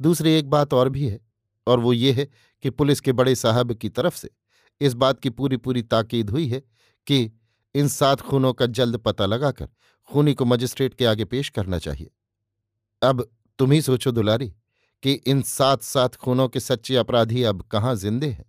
दूसरी 0.00 0.32
एक 0.32 0.50
बात 0.50 0.74
और 0.74 0.88
भी 0.88 1.06
है 1.08 1.20
और 1.66 1.80
वो 1.80 1.92
ये 1.92 2.12
है 2.12 2.28
कि 2.64 2.70
पुलिस 2.70 3.00
के 3.00 3.12
बड़े 3.12 3.34
साहब 3.34 3.72
की 3.74 3.88
तरफ़ 3.88 4.16
से 4.16 4.30
इस 4.80 4.94
बात 4.94 5.20
की 5.20 5.30
पूरी 5.30 5.56
पूरी 5.56 5.82
ताकीद 5.84 6.30
हुई 6.30 6.46
है 6.48 6.60
कि 7.06 7.30
इन 7.74 7.88
सात 7.88 8.20
खूनों 8.20 8.52
का 8.52 8.66
जल्द 8.68 8.96
पता 8.96 9.26
लगाकर 9.26 9.68
खूनी 10.10 10.34
को 10.34 10.44
मजिस्ट्रेट 10.44 10.94
के 10.94 11.04
आगे 11.04 11.24
पेश 11.24 11.48
करना 11.48 11.78
चाहिए। 11.78 12.10
अब 13.02 13.28
तुम 13.58 13.72
ही 13.72 13.80
सोचो 13.82 14.10
दुलारी 14.12 14.48
कि 15.02 15.12
इन 15.26 15.42
सात 15.42 15.82
सात 15.82 16.14
खूनों 16.16 16.48
के 16.48 16.60
सच्चे 16.60 16.96
अपराधी 16.96 17.42
अब 17.42 17.62
कहाँ 17.62 17.94
जिंदे 17.96 18.28
हैं। 18.28 18.44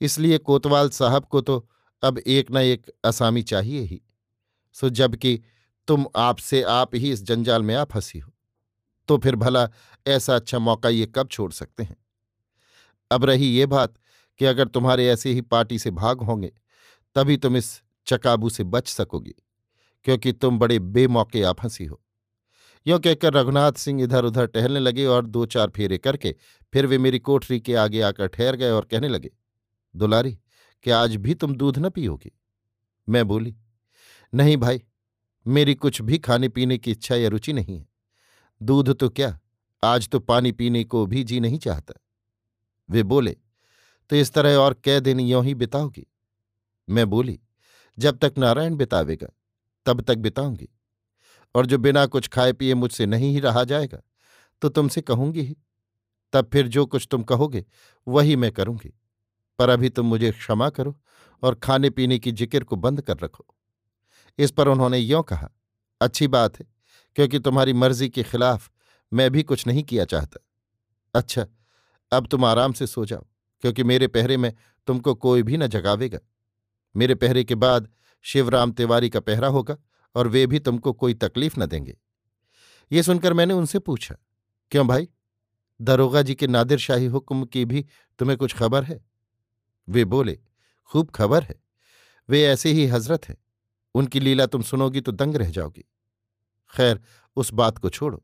इसलिए 0.00 0.38
कोतवाल 0.38 0.88
साहब 0.90 1.24
को 1.26 1.40
तो 1.40 1.66
अब 2.02 2.18
एक 2.18 2.50
न 2.52 2.58
एक 2.58 2.90
असामी 3.04 3.42
चाहिए 3.42 3.82
ही। 3.82 4.00
सो 4.76 4.90
जबकि 4.90 5.40
तुम 5.88 6.06
आपसे 6.16 6.62
आप 6.64 6.94
ही 6.94 7.12
इस 7.12 7.22
जंजाल 7.24 7.62
में 7.62 7.74
आ 7.74 7.84
फंसी 7.84 8.18
हो 8.18 8.32
तो 9.08 9.18
फिर 9.18 9.36
भला 9.36 9.68
ऐसा 10.06 10.36
अच्छा 10.36 10.58
मौका 10.58 10.88
ये 10.88 11.06
कब 11.16 11.28
छोड़ 11.28 11.52
सकते 11.52 11.82
हैं? 11.82 11.96
अब 13.10 13.24
रही 13.24 13.46
ये 13.46 13.66
बात 13.66 13.94
कि 14.40 14.44
अगर 14.44 14.68
तुम्हारे 14.68 15.08
ऐसे 15.08 15.32
ही 15.32 15.40
पार्टी 15.40 15.78
से 15.78 15.90
भाग 15.90 16.20
होंगे, 16.20 16.52
तभी 17.16 17.36
तुम 17.36 17.56
इस 17.56 17.80
चकाबू 18.06 18.50
से 18.50 18.64
बच 18.64 18.88
सकोगी, 18.88 19.34
क्योंकि 20.04 20.32
तुम 20.32 20.58
बड़े 20.58 20.78
बेमौके 20.78 21.42
आ 21.42 21.52
फंसी 21.52 21.84
हो। 21.84 22.00
यों 22.86 22.98
कहकर 22.98 23.32
रघुनाथ 23.34 23.72
सिंह 23.72 24.02
इधर 24.02 24.24
उधर 24.24 24.46
टहलने 24.46 24.80
लगे 24.80 25.06
और 25.06 25.26
दो 25.26 25.44
चार 25.46 25.70
फेरे 25.70 25.98
करके 25.98 26.34
फिर 26.72 26.86
वे 26.86 26.98
मेरी 26.98 27.18
कोठरी 27.18 27.60
के 27.60 27.74
आगे 27.74 28.00
आकर 28.00 28.26
ठहर 28.26 28.56
गए 28.56 28.70
और 28.70 28.84
कहने 28.84 29.08
लगे, 29.08 29.30
दुलारी, 29.94 30.38
क्या 30.82 31.00
आज 31.00 31.16
भी 31.16 31.34
तुम 31.34 31.54
दूध 31.54 31.78
न 31.78 31.90
पियोगी? 31.90 32.32
मैं 33.08 33.26
बोली, 33.28 33.54
नहीं 34.32 34.56
भाई, 34.56 34.82
मेरी 35.46 35.74
कुछ 35.74 36.02
भी 36.02 36.18
खाने 36.18 36.48
पीने 36.48 36.78
की 36.78 36.90
इच्छा 36.90 37.16
या 37.16 37.28
रुचि 37.28 37.52
नहीं 37.52 37.78
है। 37.78 37.88
दूध 38.60 38.94
तो 38.94 39.08
क्या, 39.08 39.38
आज 39.82 40.08
तो 40.08 40.18
पानी 40.20 40.52
पीने 40.52 40.84
को 40.84 41.06
भी 41.06 41.24
जी 41.24 41.40
नहीं 41.40 41.58
चाहता। 41.58 41.94
वे 42.90 43.02
बोले 43.04 43.36
तो 44.10 44.16
इस 44.16 44.32
तरह 44.32 44.56
और 44.56 44.74
कै 44.74 45.00
दिन 45.00 45.20
यों 45.20 45.44
ही 45.44 45.54
बिताओगी? 45.54 46.06
मैं 46.88 47.08
बोली, 47.10 47.38
जब 47.98 48.18
तक 48.18 48.38
नारायण 48.38 48.76
बितावेगा, 48.76 49.26
तब 49.86 50.00
तक 50.00 50.16
बिताऊँगी। 50.16 50.68
और 51.54 51.66
जो 51.66 51.78
बिना 51.78 52.04
कुछ 52.06 52.28
खाए 52.28 52.52
पिए 52.52 52.74
मुझसे 52.74 53.06
नहीं 53.06 53.30
ही 53.32 53.40
रहा 53.40 53.64
जाएगा 53.64 54.00
तो 54.62 54.68
तुमसे 54.68 55.00
कहूँगी 55.00 55.42
ही। 55.42 55.56
तब 56.32 56.48
फिर 56.52 56.68
जो 56.68 56.84
कुछ 56.86 57.06
तुम 57.10 57.22
कहोगे, 57.22 57.64
वही 58.06 58.36
मैं 58.36 58.50
करूँगी। 58.52 58.92
पर 59.58 59.68
अभी 59.68 59.88
तुम 59.88 60.06
मुझे 60.06 60.30
क्षमा 60.32 60.68
करो 60.70 60.94
और 61.42 61.54
खाने 61.54 61.90
पीने 61.90 62.18
की 62.18 62.32
ज़िक्र 62.32 62.64
को 62.64 62.76
बंद 62.76 63.00
कर 63.00 63.18
रखो। 63.18 63.46
इस 64.38 64.50
पर 64.50 64.68
उन्होंने 64.68 64.98
यों 64.98 65.22
कहा, 65.22 65.50
अच्छी 66.00 66.28
बात 66.28 66.58
है, 66.60 66.66
क्योंकि 67.16 67.38
तुम्हारी 67.38 67.72
मर्ज़ी 67.72 68.08
के 68.08 68.22
खिलाफ 68.22 68.70
मैं 69.12 69.30
भी 69.30 69.42
कुछ 69.42 69.66
नहीं 69.66 69.82
किया 69.82 70.04
चाहता। 70.04 70.44
अच्छा 71.14 71.46
अब 72.12 72.26
तुम 72.26 72.44
आराम 72.44 72.72
से 72.72 72.86
सो 72.86 73.04
जाओ, 73.04 73.26
क्योंकि 73.62 73.84
मेरे 73.84 74.06
पहरे 74.08 74.36
में 74.36 74.52
तुमको 74.88 75.14
कोई 75.14 75.42
भी 75.42 75.56
न 75.56 75.66
जगावेगा। 75.66 76.18
मेरे 76.94 77.14
पहरे 77.14 77.44
के 77.44 77.54
बाद 77.54 77.88
शिवराम 78.24 78.72
तिवारी 78.72 79.10
का 79.10 79.20
पहरा 79.20 79.48
होगा 79.48 79.76
और 80.14 80.28
वे 80.28 80.46
भी 80.46 80.58
तुमको 80.58 80.92
कोई 80.92 81.14
तकलीफ़ 81.14 81.60
न 81.60 81.66
देंगे। 81.66 81.96
ये 82.90 83.02
सुनकर 83.02 83.32
मैंने 83.32 83.54
उनसे 83.54 83.78
पूछा, 83.78 84.14
क्यों 84.72 84.86
भाई? 84.88 85.08
दरोगा 85.80 86.22
जी 86.22 86.34
के 86.34 86.46
नादिर 86.46 86.78
शाही 86.78 87.06
हुक्म 87.06 87.44
की 87.44 87.64
भी 87.64 87.84
तुम्हें 88.18 88.36
कुछ 88.38 88.54
खबर 88.54 88.84
है? 88.84 89.00
वे 89.88 90.04
बोले, 90.04 90.38
खूब 90.90 91.10
खबर 91.10 91.42
है। 91.42 91.60
वे 92.28 92.42
ऐसे 92.44 92.70
ही 92.70 92.86
हज़रत 92.86 93.28
हैं। 93.28 93.36
उनकी 93.94 94.20
लीला 94.20 94.46
तुम 94.46 94.62
सुनोगी 94.62 95.00
तो 95.00 95.12
दंग 95.12 95.36
रह 95.36 95.50
जाओगी। 95.50 95.84
खैर, 96.72 97.00
उस 97.36 97.52
बात 97.52 97.78
को 97.78 97.90
छोड़ो, 97.90 98.22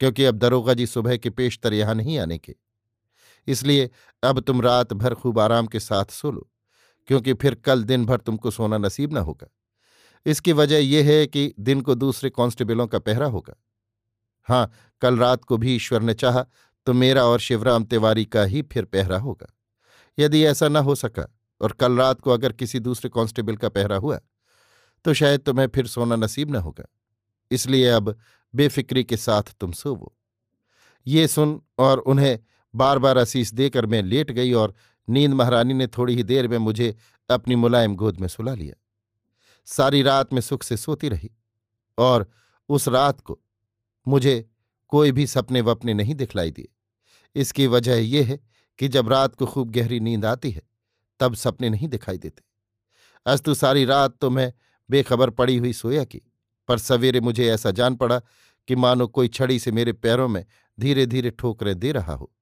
क्योंकि 0.00 0.24
अब 0.24 0.36
दरोगा 0.36 0.74
जी 0.74 0.86
सुबह 0.86 1.16
के 1.16 1.30
पेशतर 1.30 1.74
यहाँ 1.74 1.94
नहीं 1.94 2.18
आने 2.18 2.38
के। 2.38 2.54
इसलिए 3.48 3.90
अब 4.22 4.40
तुम 4.40 4.60
रात 4.60 4.92
भर 4.92 5.14
खूब 5.14 5.38
आराम 5.40 5.66
के 5.66 5.80
साथ 5.80 6.12
सो 6.12 6.30
लो, 6.30 6.48
क्योंकि 7.08 7.34
फिर 7.34 7.54
कल 7.54 7.84
दिन 7.84 8.04
भर 8.06 8.20
तुमको 8.20 8.50
सोना 8.50 8.78
नसीब 8.78 9.12
न 9.12 9.16
होगा। 9.18 9.48
इसकी 10.26 10.52
वजह 10.52 10.78
यह 10.78 11.06
है 11.06 11.26
कि 11.26 11.52
दिन 11.60 11.80
को 11.80 11.94
दूसरे 11.94 12.30
कांस्टेबलों 12.30 12.86
का 12.86 12.98
पहरा 12.98 13.26
होगा। 13.26 13.54
हाँ 14.48 14.70
कल 15.02 15.18
रात 15.18 15.44
को 15.44 15.56
भी 15.56 15.74
ईश्वर 15.74 16.02
ने 16.02 16.14
चाहा 16.14 16.44
तो 16.86 16.92
मेरा 16.92 17.24
और 17.24 17.40
शिवराम 17.40 17.84
तिवारी 17.84 18.24
का 18.24 18.42
ही 18.42 18.62
फिर 18.62 18.84
पहरा 18.84 19.18
होगा। 19.18 19.46
यदि 20.18 20.44
ऐसा 20.44 20.68
न 20.68 20.76
हो 20.76 20.94
सका 20.94 21.28
और 21.60 21.72
कल 21.72 21.96
रात 21.96 22.20
को 22.20 22.30
अगर 22.30 22.52
किसी 22.52 22.80
दूसरे 22.80 23.10
कांस्टेबल 23.10 23.56
का 23.56 23.68
पहरा 23.68 23.96
हुआ 23.96 24.20
तो 25.04 25.14
शायद 25.14 25.40
तुम्हें 25.40 25.66
फिर 25.68 25.86
सोना 25.86 26.16
नसीब 26.16 26.50
न 26.50 26.56
होगा। 26.56 26.84
इसलिए 27.50 27.88
अब 27.88 28.16
बेफिक्री 28.54 29.04
के 29.04 29.16
साथ 29.16 29.54
तुम 29.60 29.72
सोवो। 29.72 30.14
ये 31.06 31.26
सुन 31.28 31.60
और 31.78 31.98
उन्हें 31.98 32.38
बार 32.74 32.98
बार 32.98 33.16
असीस 33.16 33.54
देकर 33.54 33.86
मैं 33.86 34.02
लेट 34.02 34.30
गई 34.30 34.52
और 34.52 34.74
नींद 35.08 35.32
महारानी 35.32 35.74
ने 35.74 35.86
थोड़ी 35.86 36.14
ही 36.14 36.22
देर 36.22 36.48
में 36.48 36.58
मुझे 36.58 36.96
अपनी 37.30 37.54
मुलायम 37.54 37.96
गोद 37.96 38.20
में 38.20 38.28
सुला 38.28 38.54
लिया। 38.54 38.74
सारी 39.64 40.02
रात 40.02 40.32
में 40.32 40.40
सुख 40.40 40.62
से 40.62 40.76
सोती 40.76 41.08
रही 41.08 41.30
और 41.98 42.30
उस 42.68 42.88
रात 42.88 43.20
को 43.20 43.38
मुझे 44.08 44.48
कोई 44.88 45.12
भी 45.12 45.26
सपने 45.26 45.60
वपने 45.60 45.94
नहीं 45.94 46.14
दिखलाई 46.14 46.50
दिए। 46.50 46.68
इसकी 47.34 47.66
वजह 47.66 47.94
यह 47.94 48.26
है 48.26 48.40
कि 48.78 48.88
जब 48.88 49.08
रात 49.08 49.34
को 49.34 49.46
खूब 49.46 49.70
गहरी 49.70 50.00
नींद 50.00 50.24
आती 50.24 50.50
है, 50.50 50.62
तब 51.20 51.34
सपने 51.34 51.68
नहीं 51.70 51.88
दिखाई 51.88 52.18
देते। 52.18 52.42
अस्तु 53.26 53.54
सारी 53.54 53.84
रात 53.84 54.16
तो 54.20 54.30
मैं 54.30 54.52
बेखबर 54.90 55.30
पड़ी 55.30 55.56
हुई 55.56 55.72
सोया 55.72 56.04
की, 56.04 56.22
पर 56.68 56.78
सवेरे 56.78 57.20
मुझे 57.20 57.48
ऐसा 57.48 57.70
जान 57.70 57.96
पड़ा 57.96 58.20
कि 58.68 58.76
मानो 58.76 59.06
कोई 59.06 59.28
छड़ी 59.28 59.58
से 59.58 59.72
मेरे 59.72 59.92
पैरों 59.92 60.28
में 60.28 60.44
धीरे 60.80 61.06
धीरे 61.06 61.30
ठोकरें 61.30 61.78
दे 61.78 61.92
रहा 61.92 62.14
हो। 62.14 62.32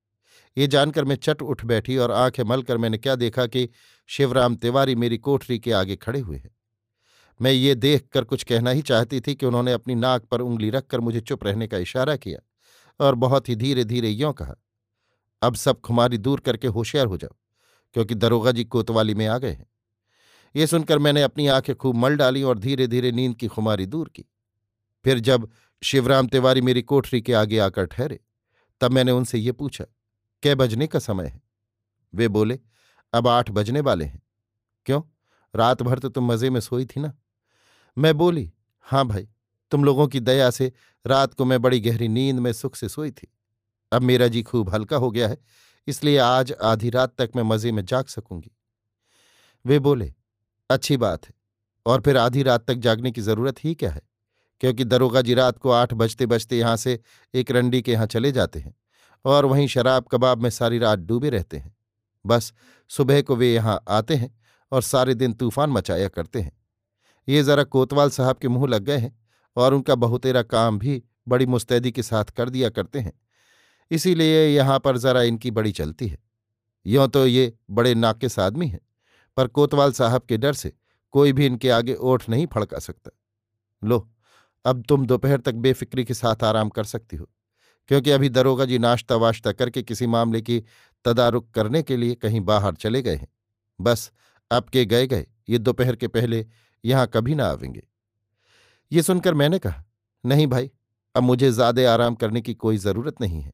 ये 0.57 0.67
जानकर 0.67 1.05
मैं 1.05 1.17
चट 1.17 1.43
उठ 1.43 1.65
बैठी 1.65 1.97
और 1.97 2.13
आँखें 2.13 2.43
मलकर 2.45 2.77
मैंने 2.77 2.99
क्या 2.99 3.15
देखा 3.15 3.47
कि 3.47 3.69
शिवराम 4.07 4.57
तिवारी 4.57 4.95
मेरी 4.95 5.19
कोठरी 5.19 5.59
के 5.59 5.73
आगे 5.73 5.97
खड़े 5.97 6.21
हुए 6.21 6.37
हैं। 6.37 6.51
मैं 7.41 7.53
ये 7.53 7.75
देख 7.75 8.07
कर 8.09 8.25
कुछ 8.25 8.43
कहना 8.43 8.71
ही 8.71 8.83
चाहती 8.83 9.21
थी 9.21 9.35
कि 9.35 9.47
उन्होंने 9.47 9.73
अपनी 9.73 9.95
नाक 9.95 10.25
पर 10.25 10.41
उंगली 10.41 10.71
रखकर 10.71 11.01
मुझे 11.01 11.21
चुप 11.21 11.45
रहने 11.45 11.67
का 11.67 11.79
इशारा 11.79 12.17
किया 12.17 12.39
और 13.01 13.15
बहुत 13.15 13.49
ही 13.49 13.57
धीरे 13.57 13.85
धीरे 13.85 14.09
यों 14.09 14.33
कहा, 14.33 14.55
अब 15.43 15.55
सब 15.55 15.81
खुमारी 15.81 16.19
दूर 16.19 16.41
करके 16.41 16.69
होशियार 16.69 17.07
हो 17.07 17.17
जाओ, 17.17 17.35
क्योंकि 17.95 18.15
दरोगा 18.15 18.53
जी 18.53 18.65
कोतवाली 18.65 19.15
में 19.15 19.27
आ 19.27 19.37
गए 19.39 19.51
हैं। 19.51 19.67
ये 20.55 20.67
सुनकर 20.67 20.99
मैंने 20.99 21.23
अपनी 21.23 21.47
आँखें 21.47 21.75
खूब 21.77 21.97
मल 21.97 22.17
डाली 22.17 22.43
और 22.43 22.59
धीरे 22.59 22.87
धीरे 22.87 23.13
नींद 23.13 23.37
की 23.37 23.49
खुमारी 23.49 23.87
दूर 23.87 24.09
की। 24.09 24.25
फिर 25.05 25.19
जब 25.19 25.49
शिवराम 25.83 26.27
तिवारी 26.27 26.61
मेरी 26.61 26.83
कोठरी 26.83 27.21
के 27.21 27.33
आगे 27.33 27.59
आकर 27.59 27.87
ठहरे, 27.87 28.21
तब 28.81 28.93
मैंने 28.93 29.13
उनसे 29.13 29.39
ये 29.39 29.53
पूछा 29.53 29.85
कै 30.43 30.55
बजने 30.55 30.87
का 30.87 30.99
समय 30.99 31.27
है? 31.27 31.41
वे 32.13 32.29
बोले, 32.29 32.59
अब 33.13 33.29
आठ 33.29 33.51
बजने 33.51 33.81
वाले 33.81 34.05
हैं। 34.05 34.23
क्यों? 34.87 35.01
रात 35.55 35.83
भर 35.83 35.99
तो 35.99 36.09
तुम 36.09 36.33
मज़े 36.33 36.51
में 36.51 36.61
सोई 36.61 36.85
थी 36.87 37.01
ना? 37.01 37.13
मैं 37.97 38.17
बोली 38.17 38.51
हाँ 38.87 39.07
भाई, 39.07 39.29
तुम 39.73 39.85
लोगों 39.85 40.07
की 40.09 40.21
दया 40.21 40.51
से 40.51 40.73
रात 41.05 41.35
को 41.35 41.45
मैं 41.45 41.61
बड़ी 41.63 41.81
गहरी 41.81 42.09
नींद 42.09 42.39
में 42.39 42.53
सुख 42.53 42.77
से 42.77 42.89
सोई 42.89 43.11
थी। 43.11 43.29
अब 43.93 44.03
मेरा 44.03 44.27
जी 44.29 44.43
खूब 44.43 44.71
हल्का 44.71 44.97
हो 44.97 45.11
गया 45.11 45.29
है, 45.29 45.39
इसलिए 45.89 46.19
आज 46.19 46.53
आधी 46.53 46.91
रात 46.91 47.15
तक 47.19 47.31
मैं 47.37 47.43
मज़े 47.43 47.73
में 47.73 47.85
जाग 47.85 48.07
सकूँगी। 48.07 48.51
वे 49.65 49.79
बोले, 49.79 50.13
अच्छी 50.71 50.97
बात 50.97 51.27
है, 51.27 51.33
और 51.87 52.01
फिर 52.01 52.17
आधी 52.17 52.43
रात 52.43 52.67
तक 52.67 52.75
जागने 52.79 53.11
की 53.11 53.21
ज़रूरत 53.21 53.65
ही 53.65 53.75
क्या 53.75 53.91
है? 53.91 54.03
क्योंकि 54.61 54.85
दरोगा 54.85 55.21
जी 55.21 55.35
रात 55.35 55.59
को 55.59 55.71
आठ 55.71 55.95
बजते 55.95 56.27
बजते 56.27 56.59
यहाँ 56.59 56.77
से 56.77 56.99
एक 57.35 57.51
रंडी 57.51 57.83
के 57.83 57.93
यहाँ 57.93 58.07
चले 58.07 58.33
जाते 58.33 58.59
हैं। 58.59 58.75
और 59.27 59.47
वहीं 59.47 59.67
शराब 59.67 60.07
कबाब 60.13 60.43
में 60.43 60.51
सारी 60.51 60.79
रात 60.79 60.99
डूबे 60.99 61.31
रहते 61.31 61.57
हैं। 61.57 61.75
बस 62.25 62.53
सुबह 62.91 63.23
को 63.23 63.37
वे 63.37 63.53
यहाँ 63.55 63.81
आते 63.89 64.15
हैं 64.15 64.35
और 64.73 64.83
सारे 64.83 65.15
दिन 65.15 65.33
तूफ़ान 65.33 65.71
मचाया 65.71 66.09
करते 66.09 66.41
हैं। 66.41 66.53
ये 67.29 67.43
जरा 67.43 67.65
कोतवाल 67.65 68.11
साहब 68.11 68.39
के 68.39 68.49
मुँह 68.49 68.67
लग 68.69 68.83
गए 68.83 68.99
हैं 68.99 69.17
और 69.57 69.75
उनका 69.75 69.95
बहुतेरा 69.95 70.43
काम 70.43 70.79
भी 70.79 71.03
बड़ी 71.29 71.47
मुस्तैदी 71.47 71.93
के 71.93 72.03
साथ 72.03 72.25
कर 72.25 72.51
दिया 72.51 72.69
करते 72.71 72.99
हैं। 72.99 73.13
इसीलिए 73.91 74.47
यहाँ 74.47 74.79
पर 74.79 74.99
जरा 74.99 75.23
इनकी 75.23 75.51
बड़ी 75.51 75.73
चलती 75.73 76.09
है। 76.09 76.19
यों 76.87 77.09
तो 77.09 77.27
ये 77.27 77.53
बड़े 77.71 77.95
नाकिस 77.95 78.39
आदमी 78.39 78.67
हैं, 78.69 78.81
पर 79.37 79.47
कोतवाल 79.47 79.93
साहब 79.93 80.23
के 80.23 80.37
डर 80.37 80.53
से 80.53 80.73
कोई 81.15 81.33
भी 81.33 81.47
इनके 81.47 81.71
आगे 81.71 81.95
ओठ 81.95 82.29
नहीं 82.29 82.47
फड़का 82.47 82.79
सकता। 82.79 83.11
लो, 83.83 84.09
अब 84.65 84.83
तुम 84.83 85.07
दोपहर 85.07 85.41
तक 85.41 85.55
बेफिक्री 85.57 86.05
के 86.05 86.15
साथ 86.15 86.45
आराम 86.45 86.69
कर 86.69 86.85
सकती 86.85 87.17
हो। 87.17 87.29
क्योंकि 87.89 88.11
अभी 88.11 88.29
दरोगा 88.31 88.65
जी 88.65 88.79
नाश्ता 88.79 89.17
वाश्ता 89.17 89.53
करके 89.53 89.83
किसी 89.83 90.07
मामले 90.09 90.41
की 90.43 90.63
तदारुक 91.05 91.51
करने 91.51 91.83
के 91.83 91.97
लिए 91.97 92.15
कहीं 92.15 92.41
बाहर 92.43 92.75
चले 92.75 93.03
गए 93.03 93.17
हैं। 93.17 93.29
बस, 93.79 94.11
अब 94.51 94.69
के 94.69 94.85
गए 94.85 95.07
गए, 95.07 95.27
ये 95.49 95.59
दोपहर 95.59 95.97
के 95.97 96.09
पहले 96.09 96.45
यहाँ 96.85 97.07
कभी 97.07 97.35
ना 97.35 97.47
आवेंगे। 97.47 97.83
ये 98.93 99.03
सुनकर 99.03 99.35
मैंने 99.35 99.59
कहा, 99.59 99.85
नहीं 100.25 100.47
भाई, 100.47 100.71
अब 101.15 101.23
मुझे 101.23 101.51
ज़्यादा 101.51 101.93
आराम 101.93 102.15
करने 102.15 102.41
की 102.41 102.55
कोई 102.57 102.77
ज़रूरत 102.79 103.21
नहीं 103.21 103.41
है, 103.41 103.53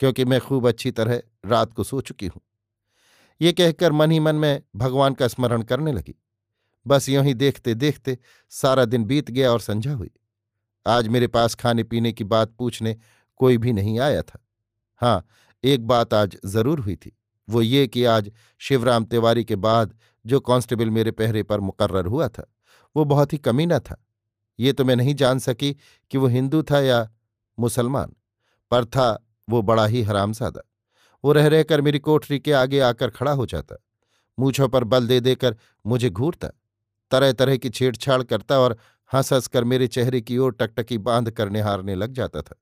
क्योंकि 0.00 0.24
मैं 0.24 0.40
खूब 0.40 0.68
अच्छी 0.68 0.90
तरह 0.90 1.22
रात 1.46 1.72
को 1.72 1.84
सो 1.84 2.00
चुकी 2.00 2.26
हूँ। 2.26 2.40
ये 3.40 3.52
कहकर 3.52 3.92
मन 3.92 4.10
ही 4.10 4.18
मन 4.20 4.36
में 4.36 4.62
भगवान 4.76 5.14
का 5.14 5.28
स्मरण 5.28 5.62
करने 5.62 5.92
लगी। 5.92 6.14
बस 6.86 7.08
यूँ 7.08 7.24
ही 7.24 7.34
देखते 7.34 7.74
देखते 7.74 8.16
सारा 8.52 8.84
दिन 8.84 9.04
बीत 9.04 9.30
गया 9.30 9.50
और 9.52 9.60
संझा 9.60 9.92
हुई। 9.92 10.10
आज 10.86 11.08
मेरे 11.08 11.26
पास 11.26 11.54
खाने 11.54 11.82
पीने 11.84 12.12
की 12.12 12.24
बात 12.26 12.54
पूछने 12.58 12.96
कोई 13.40 13.58
भी 13.58 13.72
नहीं 13.72 13.98
आया 14.00 14.22
था। 14.22 14.38
हाँ 15.00 15.26
एक 15.64 15.86
बात 15.86 16.14
आज 16.14 16.36
ज़रूर 16.46 16.80
हुई 16.80 16.96
थी, 16.96 17.16
वो 17.48 17.62
ये 17.62 17.86
कि 17.86 18.04
आज 18.06 18.30
शिवराम 18.60 19.04
तिवारी 19.04 19.44
के 19.44 19.56
बाद 19.58 19.94
जो 20.24 20.40
कांस्टेबल 20.42 20.90
मेरे 20.90 21.10
पहरे 21.12 21.42
पर 21.42 21.60
मुकर्र 21.60 22.06
हुआ 22.06 22.28
था, 22.28 22.46
वो 22.96 23.04
बहुत 23.04 23.32
ही 23.32 23.38
कमीना 23.40 23.78
था। 23.80 24.02
ये 24.58 24.72
तो 24.72 24.84
मैं 24.84 24.96
नहीं 24.96 25.14
जान 25.14 25.38
सकी 25.40 25.72
कि 26.10 26.18
वो 26.18 26.26
हिंदू 26.28 26.62
था 26.62 26.80
या 26.80 27.08
मुसलमान, 27.58 28.12
पर 28.70 28.84
था 28.86 29.08
वो 29.48 29.62
बड़ा 29.62 29.86
ही 29.86 30.02
हरामजादा। 30.02 30.62
वो 31.24 31.32
रह 31.32 31.46
रहकर 31.46 31.80
मेरी 31.80 31.98
कोठरी 32.00 32.38
के 32.38 32.52
आगे 32.54 32.80
आकर 32.82 33.10
खड़ा 33.10 33.32
हो 33.32 33.46
जाता, 33.46 33.76
मूछों 34.38 34.68
पर 34.68 34.84
बल 34.84 35.06
दे 35.06 35.20
देकर 35.20 35.56
मुझे 35.84 36.10
घूरता 36.10 36.50
तरह 37.10 37.32
तरह 37.32 37.56
की 37.56 37.70
छेड़छाड़ 37.70 38.22
करता 38.24 38.58
और 38.58 38.76
हंस 39.10 39.32
हंस 39.32 39.46
कर 39.46 39.64
मेरे 39.64 39.86
चेहरे 39.88 40.20
की 40.20 40.38
ओर 40.38 40.52
टकटकी 40.52 40.98
बाँध 41.00 41.30
कर 41.30 41.50
निहारने 41.50 41.94
लग 41.94 42.12
जाता 42.12 42.42
था। 42.42 42.56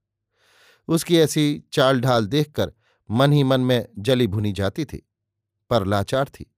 उसकी 0.87 1.17
ऐसी 1.17 1.63
चाल 1.73 2.01
ढाल 2.01 2.27
देखकर 2.27 2.73
मन 3.09 3.33
ही 3.33 3.43
मन 3.43 3.61
में 3.61 3.87
जली 3.97 4.27
भुनी 4.27 4.51
जाती 4.51 4.85
थी, 4.85 5.09
पर 5.69 5.85
लाचार 5.85 6.29
थी। 6.29 6.55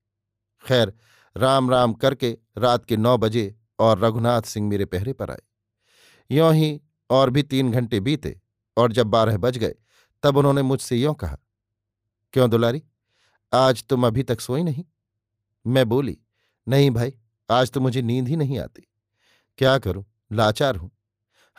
खैर, 0.66 0.94
राम 1.38 1.72
राम 1.72 1.94
करके 1.94 2.38
रात 2.58 2.86
के 2.86 2.98
नौ 2.98 3.18
बजे 3.18 3.56
और 3.80 4.00
रघुनाथ 4.00 4.42
सिंह 4.42 4.70
मेरे 4.70 4.86
पहरे 4.86 5.14
पर 5.14 5.32
आए। 5.32 5.42
यों 6.32 6.54
ही 6.54 6.82
और 7.10 7.30
भी 7.30 7.44
तीन 7.44 7.72
घंटे 7.72 8.00
बीते 8.00 8.42
और 8.78 8.92
जब 8.92 9.08
बारह 9.08 9.38
बज 9.38 9.58
गए, 9.58 9.76
तब 10.24 10.38
उन्होंने 10.38 10.62
मुझसे 10.62 10.96
यों 10.96 11.14
कहा, 11.14 11.38
क्यों 12.34 12.50
दुलारी, 12.50 12.84
आज 13.54 13.84
तुम 13.84 14.08
अभी 14.08 14.24
तक 14.24 14.42
सोई 14.42 14.64
नहीं? 14.64 14.86
मैं 15.68 15.90
बोली, 15.90 16.18
नहीं 16.68 16.92
भाई, 16.92 17.14
आज 17.50 17.72
तो 17.72 17.80
मुझे 17.80 18.02
नींद 18.02 18.28
ही 18.28 18.36
नहीं 18.36 18.60
आती। 18.60 18.88
क्या 19.58 19.78
करूँ? 19.78 20.06
लाचार 20.32 20.76
हूँ। 20.76 20.97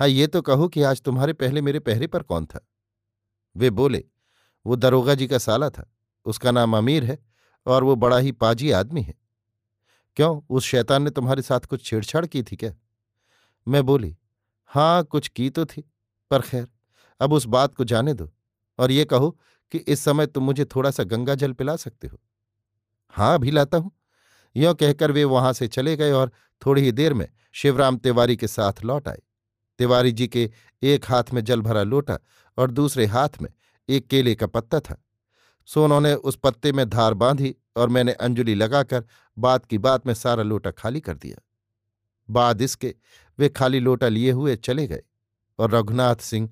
हाँ 0.01 0.09
ये 0.09 0.27
तो 0.27 0.43
कहो 0.43 0.69
कि 0.69 0.83
आज 0.83 1.03
तुम्हारे 1.03 1.33
पहले 1.33 1.61
मेरे 1.61 1.79
पहरे 1.79 2.07
पर 2.07 2.23
कौन 2.23 2.47
था? 2.47 2.69
वे 3.57 3.71
बोले, 3.71 4.05
वो 4.67 4.77
दरोगा 4.77 5.15
जी 5.15 5.27
का 5.27 5.39
साला 5.39 5.71
था। 5.71 5.95
उसका 6.27 6.51
नाम 6.51 6.77
अमीर 6.77 7.05
है 7.05 7.19
और 7.67 7.85
वो 7.85 7.97
बड़ा 7.97 8.19
ही 8.19 8.33
पाजी 8.33 8.71
आदमी 8.71 9.03
है। 9.03 9.15
क्यों, 10.17 10.41
उस 10.51 10.65
शैतान 10.65 11.03
ने 11.03 11.11
तुम्हारे 11.11 11.43
साथ 11.43 11.61
कुछ 11.61 11.85
छेड़छाड़ 11.85 12.27
की 12.27 12.43
थी 12.43 12.57
क्या? 12.57 12.75
मैं 13.69 13.83
बोली 13.87 14.17
हाँ 14.65 15.05
कुछ 15.05 15.29
की 15.29 15.51
तो 15.51 15.65
थी, 15.67 15.93
पर 16.31 16.41
खैर, 16.41 16.69
अब 17.21 17.33
उस 17.33 17.47
बात 17.47 17.75
को 17.75 17.85
जाने 17.85 18.15
दो 18.15 18.33
और 18.79 18.91
ये 18.91 19.05
कहो 19.05 19.39
कि 19.73 19.79
इस 19.79 20.01
समय 20.01 20.27
तुम 20.27 20.45
मुझे 20.45 20.65
थोड़ा 20.65 20.91
सा 20.91 21.05
गंगा 21.05 21.35
जल 21.35 21.53
पिला 21.53 21.77
सकते 21.77 22.09
हो। 22.09 22.21
हाँ 23.09 23.35
अभी 23.35 23.51
लाता 23.51 23.79
हूँ। 23.79 23.93
यों 24.57 24.75
कहकर 24.75 25.13
वे 25.13 25.25
वहाँ 25.25 25.53
से 25.53 25.69
चले 25.69 25.97
गए 25.97 26.13
और 26.13 26.33
थोड़ी 26.67 26.83
ही 26.83 26.93
देर 26.93 27.15
में 27.15 27.29
शिवराम 27.53 27.97
तिवारी 27.97 28.37
के 28.37 28.47
साथ 28.47 28.73
लौट 28.85 29.09
आए। 29.09 29.23
तिवारी 29.79 30.13
जी 30.13 30.29
के 30.29 30.51
एक 30.83 31.05
हाथ 31.05 31.33
में 31.33 31.45
जल 31.45 31.61
भरा 31.61 31.83
लोटा 31.83 32.19
और 32.59 32.71
दूसरे 32.71 33.07
हाथ 33.07 33.41
में 33.43 33.51
एक 33.89 34.07
केले 34.07 34.35
का 34.35 34.47
पत्ता 34.47 34.81
था। 34.81 35.03
सो 35.69 35.85
उन्होंने 35.85 36.15
उस 36.15 36.37
पत्ते 36.37 36.73
में 36.73 36.89
धार 36.91 37.15
बांधी 37.15 37.55
और 37.77 37.89
मैंने 37.89 38.13
अंजलि 38.13 38.55
लगाकर 38.55 39.05
बात 39.37 39.67
की 39.67 39.79
बात 39.79 40.07
में 40.07 40.15
सारा 40.15 40.43
लोटा 40.43 40.71
खाली 40.71 41.01
कर 41.01 41.15
दिया। 41.15 41.37
बाद 42.29 42.63
इसके 42.63 42.95
वे 43.39 43.49
खाली 43.49 43.81
लोटा 43.81 44.09
लिए 44.09 44.31
हुए 44.31 44.57
चले 44.57 44.87
गए 44.87 45.03
और 45.59 45.71
रघुनाथ 45.71 46.17
सिंह 46.17 46.49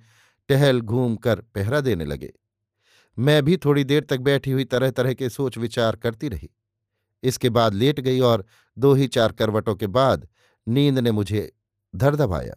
टहल 0.49 0.81
घूम 0.81 1.17
कर 1.17 1.41
पहरा 1.55 1.81
देने 1.81 2.05
लगे। 2.05 2.33
मैं 3.19 3.43
भी 3.45 3.57
थोड़ी 3.57 3.85
देर 3.85 4.05
तक 4.05 4.21
बैठी 4.21 4.51
हुई 4.51 4.65
तरह 4.65 4.91
तरह 4.91 5.15
के 5.15 5.29
सोच 5.29 5.59
विचार 5.59 5.97
करती 5.97 6.29
रही। 6.29 6.51
इसके 7.23 7.51
बाद 7.51 7.75
लेट 7.75 8.01
गई 8.01 8.21
और 8.21 8.45
दो 8.77 8.93
ही 8.95 9.07
चार 9.09 9.33
करवटों 9.33 9.75
के 9.75 9.87
बाद 9.87 10.29
नींद 10.67 10.99
ने 10.99 11.11
मुझे 11.11 11.53
धर 11.95 12.17
दबाया। 12.17 12.55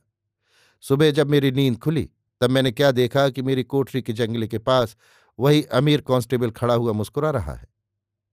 सुबह 0.84 1.12
जब 1.12 1.30
मेरी 1.30 1.52
नींद 1.52 1.78
खुली, 1.78 2.10
तब 2.42 2.50
मैंने 2.50 2.72
क्या 2.72 2.92
देखा 2.92 3.28
कि 3.30 3.42
मेरी 3.42 3.64
कोठरी 3.66 4.02
के 4.02 4.14
जंगले 4.14 4.48
के 4.48 4.58
पास 4.60 4.96
वही 5.40 5.64
अमीर 5.74 6.02
कांस्टेबल 6.02 6.52
खड़ा 6.52 6.74
हुआ 6.74 6.94
मुस्कुरा 6.94 7.30
रहा 7.32 7.54
है। 7.54 7.68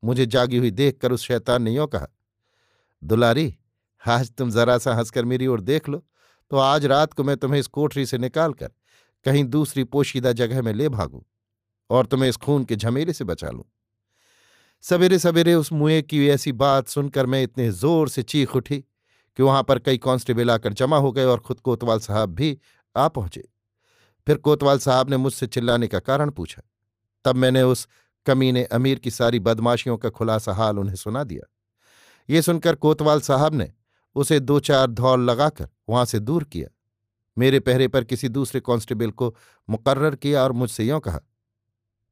मुझे 0.03 0.27
जागी 0.27 0.57
हुई 0.57 0.71
देखकर 0.73 1.13
उस 1.13 1.23
शैतान 1.23 1.63
ने 1.63 1.75
यूँ 1.75 1.87
कहा, 1.87 2.07
दुलारी, 3.03 3.55
आज 4.03 4.31
तुम 4.33 4.51
जरा 4.51 4.79
सा 4.79 4.95
हंसकर 4.95 5.25
मेरी 5.25 5.47
ओर 5.47 5.61
देख 5.63 5.89
लो 5.89 6.05
तो 6.51 6.57
आज 6.57 6.85
रात 6.87 7.13
को 7.13 7.25
मैं 7.25 7.37
तुम्हें 7.37 7.61
इस 7.61 7.67
कोठरी 7.69 8.05
से 8.07 8.19
निकालकर 8.19 8.71
कहीं 9.27 9.45
दूसरी 9.45 9.85
पोशीदा 9.85 10.33
जगह 10.33 10.63
में 10.63 10.73
ले 10.75 10.89
भागूं 10.89 11.21
और 11.91 12.07
तुम्हें 12.07 12.29
इस 12.29 12.37
खून 12.37 12.65
के 12.65 12.77
झमेले 12.77 13.13
से 13.13 13.25
बचा 13.25 13.51
लूँ। 13.51 13.65
सवेरे 14.85 15.19
सवेरे 15.19 15.55
उस 15.55 15.73
मुए 15.73 16.01
की 16.03 16.29
ऐसी 16.29 16.53
बात 16.55 16.89
सुनकर 16.89 17.27
मैं 17.27 17.43
इतने 17.43 17.71
ज़ोर 17.73 18.09
से 18.09 18.23
चीख 18.25 18.55
उठी 18.57 18.83
कि 19.37 19.43
वहाँ 19.43 19.63
पर 19.63 19.79
कई 19.79 19.99
कांस्टेबल 19.99 20.51
आकर 20.51 20.73
जमा 20.73 20.97
हो 20.97 21.13
गए 21.13 21.25
और 21.25 21.41
खुद 21.41 21.61
कोतवाल 21.61 21.99
साहब 21.99 22.35
भी 22.35 22.59
आ 22.97 23.09
पहुँचे। 23.09 23.49
फिर 24.27 24.37
कोतवाल 24.37 24.79
साहब 24.79 25.11
ने 25.11 25.17
मुझसे 25.17 25.47
चिल्लाने 25.47 25.89
का 25.89 25.99
कारण 25.99 26.31
पूछा। 26.31 26.63
तब 27.25 27.37
मैंने 27.37 27.63
उस 27.63 27.89
कमीने 28.27 28.65
अमीर 28.65 28.99
की 28.99 29.11
सारी 29.11 29.41
बदमाशियों 29.41 29.97
का 29.97 30.09
खुलासा 30.09 30.53
हाल 30.53 30.79
उन्हें 30.79 30.97
सुना 30.97 31.25
दिया। 31.25 31.53
ये 32.31 32.43
सुनकर 32.43 32.75
कोतवाल 32.75 33.21
साहब 33.21 33.55
ने 33.55 33.73
उसे 34.15 34.41
दो 34.41 34.61
चार 34.61 34.87
धौल 34.87 35.21
लगाकर 35.21 35.69
वहाँ 35.89 36.05
से 36.05 36.19
दूर 36.19 36.45
किया। 36.45 36.69
मेरे 37.39 37.61
पहरे 37.61 37.89
पर 37.89 38.05
किसी 38.05 38.29
दूसरे 38.29 38.61
कांस्टेबल 38.61 39.11
को 39.11 39.37
मुकर्र 39.71 40.17
किया 40.17 40.43
और 40.43 40.53
मुझसे 40.53 40.85
यों 40.85 41.01
कहा, 41.01 41.21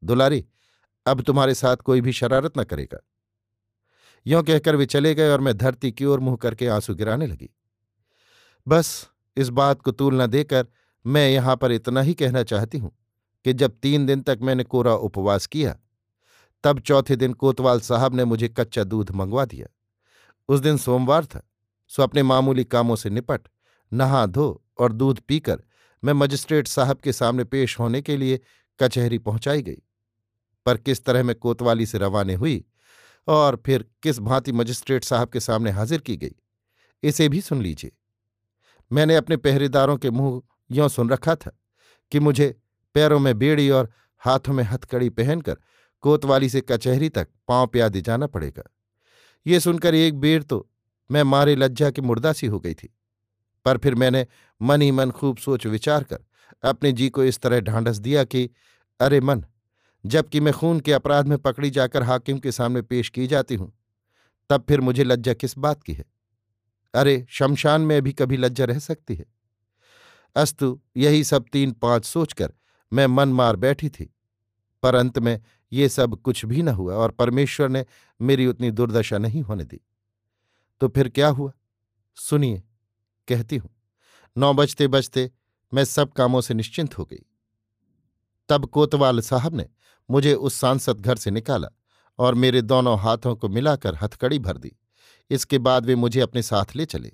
दुलारी, 0.05 0.45
अब 1.07 1.21
तुम्हारे 1.23 1.55
साथ 1.55 1.77
कोई 1.77 2.01
भी 2.01 2.13
शरारत 2.13 2.59
न 2.59 2.65
करेगा। 2.65 2.99
यों 4.27 4.43
कहकर 4.43 4.77
वे 4.77 4.87
चले 4.87 5.15
गए 5.15 5.29
और 5.29 5.41
मैं 5.41 5.57
धरती 5.57 5.93
की 5.93 6.05
ओर 6.05 6.21
मुँह 6.21 6.37
करके 6.37 6.67
आँसू 6.67 6.95
गिराने 6.95 7.27
लगी। 7.27 7.51
बस, 8.69 9.09
इस 9.37 9.49
बात 9.49 9.83
को 9.83 9.91
तूल 9.91 10.23
न 10.23 10.27
देकर 10.27 10.67
मैं 11.07 11.29
यहाँ 11.31 11.57
पर 11.57 11.73
इतना 11.73 12.01
ही 12.01 12.15
कहना 12.15 12.43
चाहती 12.43 12.79
हूँ 12.79 12.97
कि 13.45 13.53
जब 13.53 13.79
तीन 13.83 14.07
दिन 14.07 14.21
तक 14.21 14.39
मैंने 14.43 14.65
कोरा 14.65 14.95
उपवास 14.95 15.47
किया, 15.47 15.77
तब 16.65 16.81
चौथे 16.81 17.17
दिन 17.17 17.33
कोतवाल 17.33 17.81
साहब 17.81 18.15
ने 18.15 18.25
मुझे 18.25 18.49
कच्चा 18.49 18.85
दूध 18.85 19.11
मंगवा 19.11 19.45
दिया। 19.45 19.67
उस 20.49 20.61
दिन 20.61 20.77
सोमवार 20.77 21.25
था, 21.25 21.51
सो 21.89 22.03
अपने 22.03 22.23
मामूली 22.23 22.65
कामों 22.65 22.97
से 22.97 23.11
निपट, 23.11 23.41
नहा 23.93 24.27
धो 24.27 24.65
और 24.79 24.93
दूध 24.93 25.21
पीकर 25.21 25.63
मैं 26.05 26.13
मजिस्ट्रेट 26.13 26.69
साहब 26.69 26.97
के 26.97 27.13
सामने 27.13 27.45
पेश 27.45 27.79
होने 27.79 28.03
के 28.03 28.17
लिए 28.17 28.41
कचहरी 28.81 29.19
पहुंचाई 29.19 29.63
गई। 29.63 29.83
पर 30.67 30.77
किस 30.77 31.05
तरह 31.05 31.23
मैं 31.23 31.37
कोतवाली 31.37 31.87
से 31.87 31.99
रवाने 31.99 32.35
हुई 32.35 32.65
और 33.29 33.63
फिर 33.67 33.85
किस 34.03 34.19
भांति 34.19 34.53
मजिस्ट्रेट 34.53 35.05
साहब 35.05 35.29
के 35.29 35.41
सामने 35.41 35.71
हाजिर 35.71 36.01
की 36.01 36.17
गई, 36.17 36.35
इसे 37.03 37.29
भी 37.29 37.41
सुन 37.41 37.63
लीजिए। 37.63 37.93
मैंने 38.91 39.17
अपने 39.17 39.37
पहरेदारों 39.37 39.97
के 39.97 40.11
मुँह 40.11 40.43
यों 40.71 40.89
सुन 40.89 41.11
रखा 41.11 41.35
था 41.37 41.59
कि 42.13 42.21
मुझे 42.21 42.55
पैरों 42.95 43.19
में 43.19 43.39
बेड़ी 43.39 43.69
और 43.71 43.91
हाथों 44.23 44.53
में 44.53 44.65
हथकड़ी 44.65 45.09
पहनकर 45.11 45.57
कोतवाली 46.05 46.49
से 46.49 46.61
कचहरी 46.61 47.09
तक 47.09 47.29
पाँव 47.49 47.67
प्यादे 47.67 48.01
जाना 48.01 48.27
पड़ेगा। 48.27 48.63
ये 49.47 49.61
सुनकर 49.61 49.95
एक 49.95 50.15
बेर 50.15 50.43
तो 50.43 50.69
मैं 51.11 51.23
मारे 51.23 51.57
लज्जा 51.57 51.91
की 51.91 52.03
मुर्दासी 52.03 52.47
हो 52.47 52.61
गई 52.61 52.75
थी, 52.75 52.95
पर 53.67 53.79
फिर 53.79 53.95
मैंने 53.95 54.27
मन 54.61 54.83
ही 54.83 54.91
मन 54.91 55.11
खूब 55.11 55.37
सोच 55.37 55.67
विचार 55.67 56.05
कर 56.05 56.19
अपने 56.63 56.93
जी 56.93 57.09
को 57.09 57.25
इस 57.25 57.39
तरह 57.41 57.61
ढांढस 57.61 57.97
दिया 57.97 58.25
कि, 58.25 58.49
अरे 59.01 59.21
मन 59.21 59.45
जबकि 60.07 60.41
मैं 60.41 60.55
खून 60.55 60.81
के 60.81 60.93
अपराध 60.93 61.29
में 61.29 61.39
पकड़ी 61.39 61.71
जाकर 61.71 62.03
हाकिम 62.03 62.39
के 62.39 62.53
सामने 62.53 62.83
पेश 62.83 63.09
की 63.09 63.27
जाती 63.27 63.55
हूँ। 63.55 63.73
तब 64.51 64.65
फिर 64.69 64.81
मुझे 64.81 65.05
लज्जा 65.05 65.35
किस 65.35 65.59
बात 65.59 65.83
की 65.83 65.93
है? 65.93 66.05
अरे, 66.95 67.27
शमशान 67.29 67.81
में 67.81 68.03
भी 68.03 68.13
कभी 68.13 68.37
लज्जा 68.37 68.65
रह 68.65 68.79
सकती 68.79 69.15
है? 69.15 69.27
अस्तु, 70.37 70.81
यही 70.97 71.25
सब 71.25 71.45
तीन 71.53 71.73
पाँच 71.73 72.05
सोचकर 72.05 72.53
मैं 72.93 73.07
मन 73.07 73.29
मार 73.29 73.57
बैठी 73.57 73.89
थी। 73.89 74.15
पर 74.83 74.95
अंत 74.95 75.19
में 75.19 75.43
ये 75.73 75.89
सब 75.89 76.17
कुछ 76.17 76.45
भी 76.45 76.63
न 76.63 76.69
हुआ 76.69 76.95
और 76.95 77.11
परमेश्वर 77.11 77.69
ने 77.69 77.87
मेरी 78.21 78.47
उतनी 78.47 78.71
दुर्दशा 78.71 79.19
नहीं 79.19 79.43
होने 79.43 79.65
दी। 79.65 79.81
तो 80.81 80.89
फिर 80.89 81.09
क्या 81.09 81.29
हुआ? 81.29 81.53
सुनिए, 82.17 82.63
कहती 83.29 83.57
हूँ। 83.57 83.71
नौ 84.39 84.55
बजते 84.55 84.89
बजते 84.89 85.31
मैं 85.75 85.85
सब 85.85 86.13
कामों 86.13 86.41
से 86.41 86.55
निश्चिंत 86.55 86.99
हो 86.99 87.05
गई। 87.05 87.27
तब 88.49 88.67
कोतवाल 88.67 89.21
साहब 89.21 89.55
ने 89.55 89.69
मुझे 90.11 90.35
उस 90.35 90.55
सांसद 90.55 91.01
घर 91.01 91.17
से 91.17 91.31
निकाला 91.31 91.69
और 92.19 92.35
मेरे 92.35 92.63
दोनों 92.63 92.99
हाथों 92.99 93.37
को 93.37 93.49
मिलाकर 93.49 93.95
हथकड़ी 93.95 94.39
भर 94.39 94.59
दी। 94.59 94.73
इसके 95.31 95.59
बाद 95.59 95.87
वे 95.87 95.95
मुझे 95.95 96.21
अपने 96.21 96.43
साथ 96.43 96.77
ले 96.77 96.87
चले। 96.87 97.13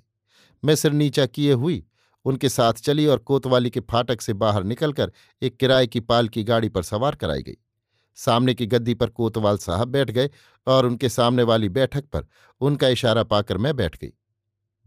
मैं 0.65 0.75
सिर 0.75 0.91
नीचा 0.91 1.25
किए 1.25 1.53
हुई, 1.53 1.85
उनके 2.25 2.49
साथ 2.49 2.73
चली 2.73 3.05
और 3.05 3.17
कोतवाली 3.17 3.69
के 3.69 3.79
फाटक 3.79 4.21
से 4.21 4.33
बाहर 4.33 4.63
निकलकर 4.63 5.11
एक 5.41 5.57
किराए 5.57 5.87
की 5.87 5.99
पाल 5.99 6.27
की 6.27 6.43
गाड़ी 6.43 6.69
पर 6.69 6.83
सवार 6.83 7.15
कराई 7.15 7.43
गई। 7.43 7.57
सामने 8.15 8.53
की 8.53 8.65
गद्दी 8.65 8.93
पर 8.93 9.09
कोतवाल 9.09 9.57
साहब 9.57 9.87
बैठ 9.87 10.11
गए 10.11 10.29
और 10.67 10.85
उनके 10.85 11.09
सामने 11.09 11.43
वाली 11.43 11.69
बैठक 11.69 12.05
पर 12.05 12.25
उनका 12.61 12.87
इशारा 12.87 13.23
पाकर 13.23 13.57
मैं 13.57 13.75
बैठ 13.75 13.97
गई। 13.97 14.09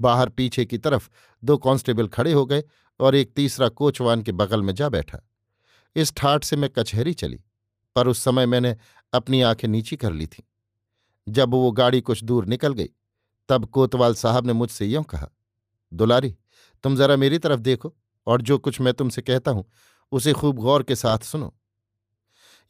बाहर 0.00 0.28
पीछे 0.28 0.64
की 0.64 0.78
तरफ़ 0.78 1.08
दो 1.44 1.56
कांस्टेबल 1.56 2.08
खड़े 2.08 2.32
हो 2.32 2.46
गए 2.46 2.64
और 3.00 3.14
एक 3.14 3.32
तीसरा 3.34 3.68
कोचवान 3.68 4.22
के 4.22 4.32
बगल 4.32 4.62
में 4.62 4.74
जा 4.74 4.88
बैठा। 4.88 5.18
इस 5.96 6.14
ठाठ 6.14 6.44
से 6.44 6.56
मैं 6.56 6.70
कचहरी 6.70 7.14
चली। 7.14 7.40
पर 7.94 8.08
उस 8.08 8.18
समय 8.18 8.46
मैंने 8.46 8.76
अपनी 9.12 9.42
आँखें 9.42 9.68
नीची 9.68 9.96
कर 9.96 10.12
ली 10.12 10.26
थीं। 10.26 10.44
जब 11.28 11.50
वो 11.50 11.72
गाड़ी 11.72 12.00
कुछ 12.00 12.24
दूर 12.24 12.46
निकल 12.46 12.72
गई, 12.72 12.88
तब 13.48 13.64
कोतवाल 13.64 14.14
साहब 14.14 14.46
ने 14.46 14.52
मुझसे 14.52 14.86
यों 14.86 15.02
कहा, 15.02 15.28
दुलारी, 15.94 16.36
तुम 16.82 16.96
जरा 16.96 17.16
मेरी 17.16 17.38
तरफ़ 17.38 17.60
देखो 17.60 17.94
और 18.26 18.42
जो 18.42 18.58
कुछ 18.58 18.80
मैं 18.80 18.94
तुमसे 18.94 19.22
कहता 19.22 19.50
हूँ, 19.50 19.70
उसे 20.12 20.32
खूब 20.32 20.56
गौर 20.56 20.82
के 20.82 20.96
साथ 20.96 21.18
सुनो। 21.18 21.54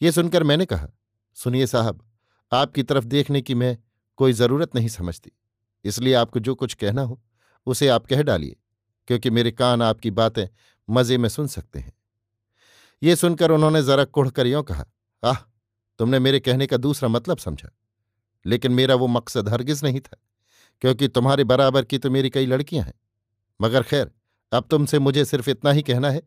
ये 0.02 0.12
सुनकर 0.12 0.42
मैंने 0.42 0.66
कहा, 0.66 0.88
सुनिए 1.34 1.66
साहब, 1.66 2.10
आपकी 2.52 2.82
तरफ़ 2.82 3.04
देखने 3.04 3.42
की 3.42 3.54
मैं 3.54 3.78
कोई 4.16 4.32
ज़रूरत 4.32 4.74
नहीं 4.74 4.88
समझती। 4.88 5.32
इसलिए 5.84 6.14
आपको 6.14 6.40
जो 6.40 6.54
कुछ 6.54 6.74
कहना 6.74 7.02
हो, 7.02 7.22
उसे 7.66 7.88
आप 7.88 8.06
कह 8.06 8.22
डालिए, 8.22 8.56
क्योंकि 9.06 9.30
मेरे 9.30 9.50
कान 9.50 9.82
आपकी 9.82 10.10
बातें 10.10 10.48
मज़े 10.90 11.18
में 11.18 11.28
सुन 11.28 11.46
सकते 11.46 11.78
हैं। 11.78 11.92
ये 13.02 13.16
सुनकर 13.16 13.50
उन्होंने 13.50 13.82
जरा 13.82 14.04
कुढ़ 14.04 14.30
कर 14.30 14.46
यों 14.46 14.62
कहा 14.62 14.86
आह, 15.24 15.36
तुमने 15.98 16.18
मेरे 16.18 16.40
कहने 16.40 16.66
का 16.66 16.76
दूसरा 16.76 17.08
मतलब 17.08 17.38
समझा। 17.38 17.70
लेकिन 18.46 18.72
मेरा 18.72 18.94
वो 18.94 19.06
मकसद 19.06 19.48
हरगिज 19.48 19.84
नहीं 19.84 20.00
था, 20.00 20.16
क्योंकि 20.80 21.08
तुम्हारे 21.08 21.44
बराबर 21.44 21.84
की 21.84 21.98
तो 21.98 22.10
मेरी 22.10 22.30
कई 22.30 22.46
लड़कियाँ 22.46 22.84
हैं। 22.84 22.94
मगर 23.60 23.82
खैर, 23.82 24.10
अब 24.52 24.66
तुमसे 24.70 24.98
मुझे 24.98 25.24
सिर्फ़ 25.24 25.50
इतना 25.50 25.70
ही 25.70 25.82
कहना 25.82 26.10
है 26.10 26.22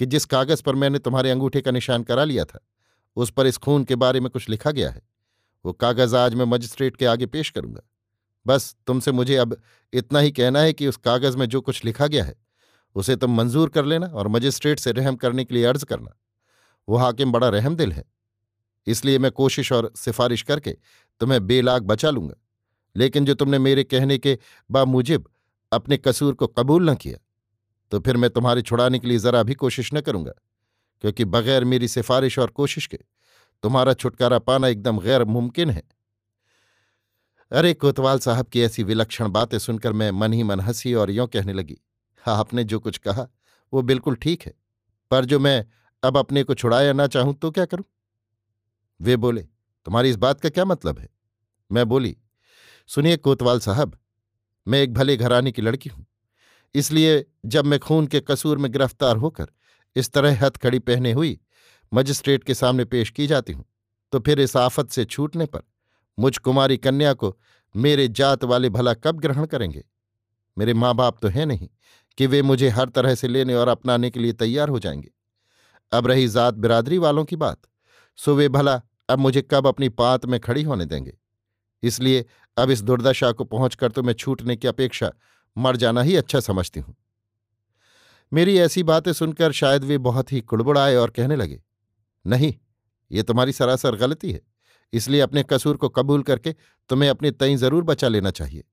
कि 0.00 0.06
जिस 0.06 0.24
कागज़ 0.24 0.62
पर 0.62 0.74
मैंने 0.74 0.98
तुम्हारे 0.98 1.30
अंगूठे 1.30 1.60
का 1.60 1.70
निशान 1.70 2.02
करा 2.02 2.24
लिया 2.24 2.44
था, 2.44 2.58
उस 3.16 3.30
पर 3.30 3.46
इस 3.46 3.58
खून 3.58 3.84
के 3.84 3.96
बारे 3.96 4.20
में 4.20 4.30
कुछ 4.30 4.48
लिखा 4.48 4.70
गया 4.70 4.90
है। 4.90 5.02
वो 5.64 5.72
कागज़ 5.72 6.16
आज 6.16 6.34
मैं 6.34 6.44
मजिस्ट्रेट 6.44 6.96
के 6.96 7.06
आगे 7.06 7.26
पेश 7.26 7.50
करूँगा। 7.50 7.80
बस, 8.46 8.76
तुमसे 8.86 9.12
मुझे 9.12 9.36
अब 9.36 9.56
इतना 9.92 10.18
ही 10.18 10.30
कहना 10.32 10.60
है 10.60 10.72
कि 10.72 10.86
उस 10.88 10.96
कागज़ 10.96 11.36
में 11.36 11.46
जो 11.46 11.60
कुछ 11.60 11.84
लिखा 11.84 12.06
गया 12.06 12.24
है, 12.24 12.34
उसे 12.96 13.16
तुम 13.16 13.36
मंजूर 13.36 13.68
कर 13.68 13.84
लेना 13.84 14.06
और 14.06 14.28
मजिस्ट्रेट 14.28 14.78
से 14.78 14.92
रहम 14.92 15.16
करने 15.16 15.44
के 15.44 15.54
लिए 15.54 15.64
अर्ज़ 15.64 15.84
करना। 15.84 16.12
वो 16.88 16.96
हाकिम 16.96 17.32
बड़ा 17.32 17.48
रहम 17.48 17.76
दिल 17.76 17.92
है। 17.92 18.04
इसलिए 18.86 19.18
मैं 19.18 19.30
कोशिश 19.32 19.72
और 19.72 19.90
सिफारिश 19.96 20.42
करके 20.42 20.76
तुम्हें 21.20 21.46
बेलाग 21.46 21.82
बचा 21.82 22.10
लूँगा। 22.10 22.34
लेकिन 22.96 23.24
जो 23.24 23.34
तुमने 23.34 23.58
मेरे 23.58 23.84
कहने 23.84 24.18
के 24.18 24.38
बामुजिब 24.70 25.28
अपने 25.72 25.96
कसूर 25.96 26.34
को 26.34 26.46
कबूल 26.48 26.90
न 26.90 26.94
किया 26.94 27.18
तो 27.92 28.00
फिर 28.00 28.16
मैं 28.16 28.30
तुम्हारे 28.30 28.62
छुड़ाने 28.62 28.98
के 28.98 29.08
लिए 29.08 29.18
जरा 29.18 29.42
भी 29.42 29.54
कोशिश 29.54 29.90
न 29.94 30.00
करूँगा, 30.00 30.32
क्योंकि 31.04 31.24
बगैर 31.26 31.64
मेरी 31.64 31.88
सिफारिश 31.88 32.38
और 32.38 32.50
कोशिश 32.50 32.86
के 32.86 32.98
तुम्हारा 33.64 33.92
छुटकारा 33.94 34.38
पाना 34.40 34.68
एकदम 34.68 34.98
गैर 35.00 35.24
मुमकिन 35.24 35.70
है। 35.70 35.82
अरे 37.52 37.72
कोतवाल 37.74 38.18
साहब 38.18 38.46
की 38.46 38.62
ऐसी 38.62 38.82
विलक्षण 38.82 39.28
बातें 39.28 39.58
सुनकर 39.58 39.92
मैं 39.92 40.10
मन 40.10 40.32
ही 40.32 40.42
मन 40.42 40.60
हँसी 40.60 40.94
और 40.94 41.10
यों 41.10 41.26
कहने 41.26 41.52
लगी 41.52 41.76
हाँ 42.24 42.36
आपने 42.36 42.64
जो 42.64 42.78
कुछ 42.80 42.98
कहा, 42.98 43.26
वो 43.72 43.82
बिल्कुल 43.82 44.14
ठीक 44.14 44.42
है, 44.42 44.54
पर 45.10 45.24
जो 45.24 45.38
मैं 45.40 45.64
अब 46.02 46.16
अपने 46.18 46.42
को 46.42 46.54
छुड़ाया 46.54 46.92
ना 46.92 47.06
चाहूँ 47.06 47.34
तो 47.34 47.50
क्या 47.50 47.64
करूँ? 47.64 47.84
वे 49.02 49.16
बोले, 49.16 49.42
तुम्हारी 49.86 50.10
इस 50.10 50.16
बात 50.16 50.40
का 50.40 50.48
क्या 50.48 50.64
मतलब 50.64 50.98
है? 50.98 51.08
मैं 51.70 51.88
बोली, 51.88 52.16
सुनिए 52.88 53.16
कोतवाल 53.16 53.60
साहब, 53.60 53.98
मैं 54.66 54.82
एक 54.82 54.92
भले 54.94 55.16
घराने 55.16 55.52
की 55.52 55.62
लड़की 55.62 55.90
हूँ, 55.90 56.04
इसलिए 56.74 57.24
जब 57.46 57.64
मैं 57.64 57.78
खून 57.78 58.06
के 58.06 58.20
कसूर 58.20 58.58
में 58.58 58.70
गिरफ़्तार 58.72 59.16
होकर 59.16 59.46
इस 59.96 60.10
तरह 60.12 60.44
हथकड़ी 60.44 60.78
पहने 60.78 61.12
हुई 61.12 61.38
मजिस्ट्रेट 61.92 62.44
के 62.44 62.54
सामने 62.54 62.84
पेश 62.84 63.10
की 63.10 63.26
जाती 63.26 63.52
हूँ 63.52 63.64
तो 64.12 64.20
फिर 64.20 64.40
इस 64.40 64.56
आफत 64.56 64.90
से 64.90 65.04
छूटने 65.04 65.46
पर 65.46 65.62
मुझ 66.18 66.36
कुमारी 66.38 66.76
कन्या 66.76 67.12
को 67.14 67.36
मेरे 67.74 68.06
जात 68.08 68.44
वाले 68.44 68.68
भला 68.70 68.94
कब 68.94 69.20
ग्रहण 69.20 69.46
करेंगे? 69.46 69.84
मेरे 70.56 70.74
माँ 70.74 70.94
बाप 70.94 71.18
तो 71.22 71.28
है 71.28 71.44
नहीं 71.46 71.68
कि 72.18 72.26
वे 72.26 72.42
मुझे 72.42 72.68
हर 72.68 72.88
तरह 72.88 73.14
से 73.14 73.28
लेने 73.28 73.54
और 73.54 73.68
अपनाने 73.68 74.10
के 74.10 74.20
लिए 74.20 74.32
तैयार 74.32 74.68
हो 74.68 74.78
जाएँगे। 74.78 75.10
अब 75.92 76.06
रही 76.06 76.28
जात 76.28 76.54
बिरादरी 76.54 76.98
वालों 76.98 77.24
की 77.24 77.36
बात, 77.36 77.60
सो 78.18 78.34
वे 78.34 78.48
भला 78.48 78.80
अब 79.08 79.18
मुझे 79.18 79.42
कब 79.42 79.66
अपनी 79.66 79.88
पात 79.90 80.26
में 80.26 80.38
खड़ी 80.40 80.62
होने 80.62 80.86
देंगे? 80.86 81.12
इसलिए 81.82 82.24
अब 82.56 82.70
इस 82.70 82.82
दुर्दशा 82.82 83.30
को 83.32 83.44
पहुंचकर 83.46 83.90
तो 83.90 84.02
मैं 84.02 84.12
छूटने 84.14 84.56
की 84.56 84.68
अपेक्षा 84.68 85.12
मर 85.56 85.76
जाना 85.76 86.02
ही 86.02 86.16
अच्छा 86.16 86.40
समझती 86.40 86.80
हूँ। 86.80 86.94
मेरी 88.32 88.56
ऐसी 88.58 88.82
बातें 88.84 89.12
सुनकर 89.12 89.52
शायद 89.52 89.84
वे 89.84 89.98
बहुत 90.00 90.32
ही 90.32 90.40
कुड़बुड़ाए 90.42 90.94
और 90.96 91.10
कहने 91.10 91.36
लगे, 91.36 91.60
नहीं, 92.24 92.52
ये 93.10 93.22
तुम्हारी 93.22 93.52
सरासर 93.52 93.96
गलती 93.96 94.32
है। 94.32 94.40
इसलिए 94.92 95.20
अपने 95.20 95.42
कसूर 95.42 95.76
को 95.76 95.88
कबूल 95.88 96.22
करके 96.22 96.52
तुम्हें 96.90 97.08
अपने 97.10 97.30
तई 97.32 97.56
ज़रूर 97.56 97.84
बचा 97.84 98.08
लेना 98.08 98.30
चाहिए। 98.32 98.64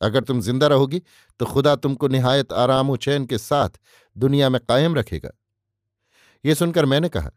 अगर 0.00 0.24
तुम 0.24 0.40
ज़िंदा 0.40 0.66
रहोगी 0.66 1.02
तो 1.40 1.46
खुदा 1.46 1.74
तुमको 1.76 2.08
निहायत 2.08 2.52
आराम 2.54 2.90
व 2.90 2.96
चैन 2.98 3.26
के 3.26 3.38
साथ 3.38 3.78
दुनिया 4.16 4.48
में 4.48 4.60
कायम 4.60 4.94
रखेगा। 4.94 5.30
ये 6.44 6.54
सुनकर 6.54 6.84
मैंने 6.84 7.08
कहा, 7.08 7.30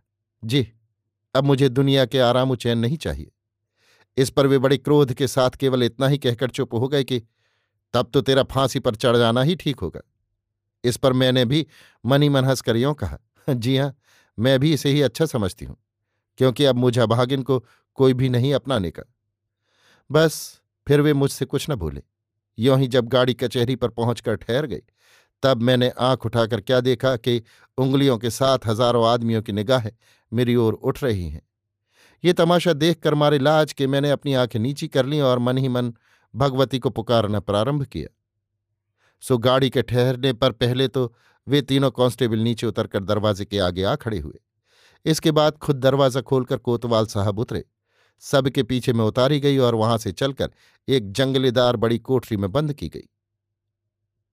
जी 0.44 0.68
अब 1.36 1.44
मुझे 1.44 1.70
दुनिया 1.70 2.06
के 2.06 2.20
आराम 2.20 2.50
व 2.50 2.56
चैन 2.56 2.78
नहीं 2.78 2.98
चाहिए। 2.98 3.32
इस 4.18 4.30
पर 4.30 4.48
वे 4.48 4.58
बड़े 4.58 4.78
क्रोध 4.78 5.14
के 5.14 5.28
साथ 5.28 5.52
केवल 5.52 5.84
इतना 5.84 6.08
ही 6.08 6.18
कहकर 6.18 6.50
चुप 6.50 6.74
हो 6.74 6.88
गए 6.88 7.04
कि 7.04 7.20
तब 7.94 8.10
तो 8.14 8.22
तेरा 8.22 8.44
फांसी 8.44 8.80
पर 8.80 8.96
चढ़ 8.96 9.18
जाना 9.18 9.42
ही 9.42 9.56
ठीक 9.56 9.80
होगा। 9.80 10.02
इस 10.84 10.98
पर 10.98 11.14
मैंने 11.14 11.46
भी 11.46 11.66
मनी 12.04 12.30
मन 12.30 12.46
हंसकर 12.46 12.78
यों 12.78 12.94
कहा, 12.94 13.18
जी 13.48 13.78
हाँ 13.78 13.94
मैं 14.38 14.60
भी 14.60 14.74
इसे 14.74 14.90
ही 14.90 15.02
अच्छा 15.02 15.26
समझती 15.26 15.66
हूँ, 15.66 15.78
क्योंकि 16.40 16.66
अब 16.66 16.76
मुझे 16.76 17.06
भागिन 17.08 17.44
को 17.44 17.64
कोई 17.98 18.14
भी 18.14 18.30
नहीं 18.30 18.54
अपनाने 18.54 18.92
का 18.92 19.04
बस, 20.10 20.62
फिर 20.88 21.02
वे 21.02 21.14
मुझसे 21.14 21.46
कुछ 21.46 21.70
न 21.70 21.76
भूले 21.76 22.02
यों 22.58 22.80
ही 22.80 22.88
जब 22.88 23.08
गाड़ी 23.08 23.34
कचहरी 23.34 23.76
पर 23.76 23.90
पहुंचकर 23.90 24.36
ठहर 24.36 24.66
गई 24.66 24.82
तब 25.44 25.62
मैंने 25.62 25.90
आँख 26.00 26.26
उठाकर 26.26 26.62
क्या 26.62 26.80
देखा 26.82 27.16
कि 27.18 27.42
उंगलियों 27.78 28.18
के 28.18 28.30
साथ 28.30 28.66
हज़ारों 28.66 29.06
आदमियों 29.08 29.42
की 29.42 29.52
निगाहें 29.52 29.92
मेरी 30.32 30.56
ओर 30.56 30.74
उठ 30.74 31.04
रही 31.04 31.30
हैं। 31.30 31.42
ये 32.24 32.34
तमाशा 32.34 32.74
देखकर 32.74 33.14
मारे 33.14 33.40
लाज 33.40 33.74
के 33.74 33.88
मैंने 33.88 34.12
अपनी 34.12 34.34
आँखें 34.34 34.60
नीची 34.60 34.88
कर 34.88 35.06
ली 35.06 35.20
और 35.22 35.40
मन 35.40 35.58
ही 35.58 35.68
मन 35.68 35.94
भगवती 36.34 36.80
को 36.80 36.90
पुकारना 36.90 37.40
प्रारंभ 37.40 37.84
किया। 37.84 38.08
सो 39.24 39.38
गाड़ी 39.38 39.70
के 39.70 39.82
ठहरने 39.82 40.34
पर 40.34 40.52
पहले 40.52 40.88
तो 40.88 41.14
वे 41.48 41.62
तीनों 41.62 41.92
कांस्टेबल 41.92 42.40
नीचे 42.40 42.68
उतरकर 42.68 43.04
दरवाजे 43.04 43.46
के 43.46 43.60
आगे 43.60 43.84
आ 43.84 43.96
खड़े 43.96 44.20
हुए। 44.20 44.40
इसके 45.06 45.32
बाद 45.32 45.58
खुद 45.58 45.76
दरवाज़ा 45.76 46.22
खोलकर 46.22 46.58
कोतवाल 46.58 47.06
साहब 47.06 47.40
उतरे। 47.40 47.64
सबके 48.24 48.64
पीछे 48.64 48.94
में 48.94 49.04
उतारी 49.06 49.40
गई 49.40 49.58
और 49.58 49.76
वहाँ 49.76 49.98
से 49.98 50.12
चलकर 50.12 50.52
एक 50.88 51.12
जंगलेदार 51.12 51.76
बड़ी 51.76 51.98
कोठरी 52.00 52.38
में 52.38 52.52
बंद 52.52 52.74
की 52.74 52.88
गई। 52.90 53.08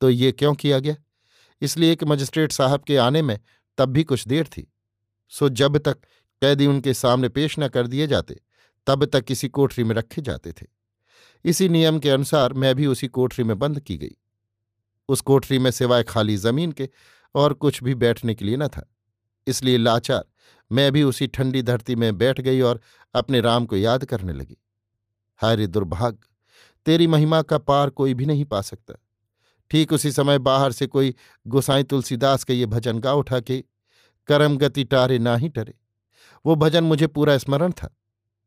तो 0.02 0.10
ये 0.10 0.32
क्यों 0.32 0.54
किया 0.54 0.78
गया? 0.78 0.96
इसलिए 1.60 1.96
कि 1.96 2.06
मजिस्ट्रेट 2.06 2.52
साहब 2.52 2.82
के 2.82 2.96
आने 2.96 3.22
में 3.22 3.40
तब 3.78 3.88
भी 3.88 4.04
कुछ 4.04 4.28
देर 4.28 4.46
थी। 4.46 4.72
सो 5.28 5.48
जब 5.48 5.78
तक 5.78 5.94
कैदी 6.40 6.66
उनके 6.66 6.94
सामने 6.94 7.28
पेश 7.28 7.56
न 7.58 7.68
कर 7.68 7.86
दिए 7.86 8.06
जाते, 8.06 8.40
तब 8.86 9.04
तक 9.04 9.24
किसी 9.24 9.48
कोठरी 9.48 9.84
में 9.84 9.94
रखे 9.94 10.22
जाते 10.22 10.52
थे। 10.52 10.66
इसी 11.44 11.68
नियम 11.68 11.98
के 11.98 12.10
अनुसार 12.10 12.52
मैं 12.52 12.74
भी 12.74 12.86
उसी 12.86 13.08
कोठरी 13.08 13.44
में 13.44 13.58
बंद 13.58 13.80
की 13.80 13.96
गई। 13.96 14.16
उस 15.08 15.20
कोठरी 15.20 15.58
में 15.58 15.70
सिवाय 15.70 16.02
खाली 16.02 16.36
ज़मीन 16.36 16.72
के 16.72 16.88
और 17.34 17.52
कुछ 17.52 17.82
भी 17.82 17.94
बैठने 17.94 18.34
के 18.34 18.44
लिए 18.44 18.56
न 18.56 18.68
था। 18.68 18.94
इसलिए 19.46 19.76
लाचार 19.76 20.24
मैं 20.72 20.92
भी 20.92 21.02
उसी 21.02 21.26
ठंडी 21.26 21.62
धरती 21.62 21.96
में 21.96 22.18
बैठ 22.18 22.40
गई 22.40 22.60
और 22.60 22.80
अपने 23.14 23.40
राम 23.40 23.66
को 23.66 23.76
याद 23.76 24.04
करने 24.04 24.32
लगी। 24.32 24.56
हाय 25.36 25.66
दुर्भाग्य, 25.66 26.28
तेरी 26.86 27.06
महिमा 27.06 27.42
का 27.42 27.58
पार 27.58 27.90
कोई 27.90 28.14
भी 28.14 28.26
नहीं 28.26 28.44
पा 28.44 28.60
सकता। 28.60 28.94
ठीक 29.72 29.92
उसी 29.92 30.10
समय 30.12 30.38
बाहर 30.40 30.72
से 30.72 30.86
कोई 30.86 31.14
गुसाई 31.46 31.82
तुलसीदास 31.82 32.44
का 32.44 32.54
ये 32.54 32.66
भजन 32.66 32.98
गा 32.98 33.12
उठा 33.14 33.38
के, 33.40 33.62
करम 34.28 34.56
गति 34.56 34.84
टारे 34.84 35.18
ना 35.18 35.36
ही 35.36 35.48
टरे। 35.48 35.74
वो 36.44 36.54
भजन 36.56 36.84
मुझे 36.84 37.06
पूरा 37.08 37.36
स्मरण 37.38 37.72
था, 37.72 37.88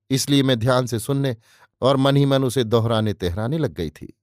इसलिए 0.10 0.44
मैं 0.44 0.60
ध्यान 0.60 0.86
से 0.86 1.00
सुनने 1.00 1.36
और 1.82 1.98
मन 1.98 2.16
ही 2.16 2.26
मन 2.26 2.44
उसे 2.44 2.64
दोहराने 2.64 3.14
तेहराने 3.16 3.58
लग 3.58 3.74
गई 3.74 3.90
थी। 3.90 4.14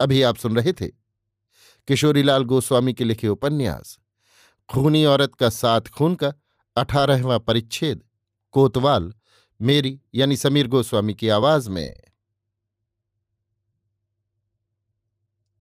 अभी 0.00 0.22
आप 0.22 0.36
सुन 0.36 0.56
रहे 0.56 0.72
थे 0.72 0.88
किशोरीलाल 1.88 2.44
गोस्वामी 2.44 2.92
के 2.92 3.04
लिखे 3.04 3.28
उपन्यास, 3.28 3.98
खूनी 4.68 5.04
औरत 5.04 5.34
का 5.34 5.48
सात 5.50 5.88
खून 5.88 6.14
का 6.14 6.32
अठारहवां 6.76 7.38
परिच्छेद, 7.38 8.02
कोतवाल, 8.54 9.12
मेरी 9.60 10.00
यानी 10.14 10.36
समीर 10.36 10.68
गोस्वामी 10.68 11.14
की 11.14 11.28
आवाज़ 11.30 11.70
में। 11.70 11.94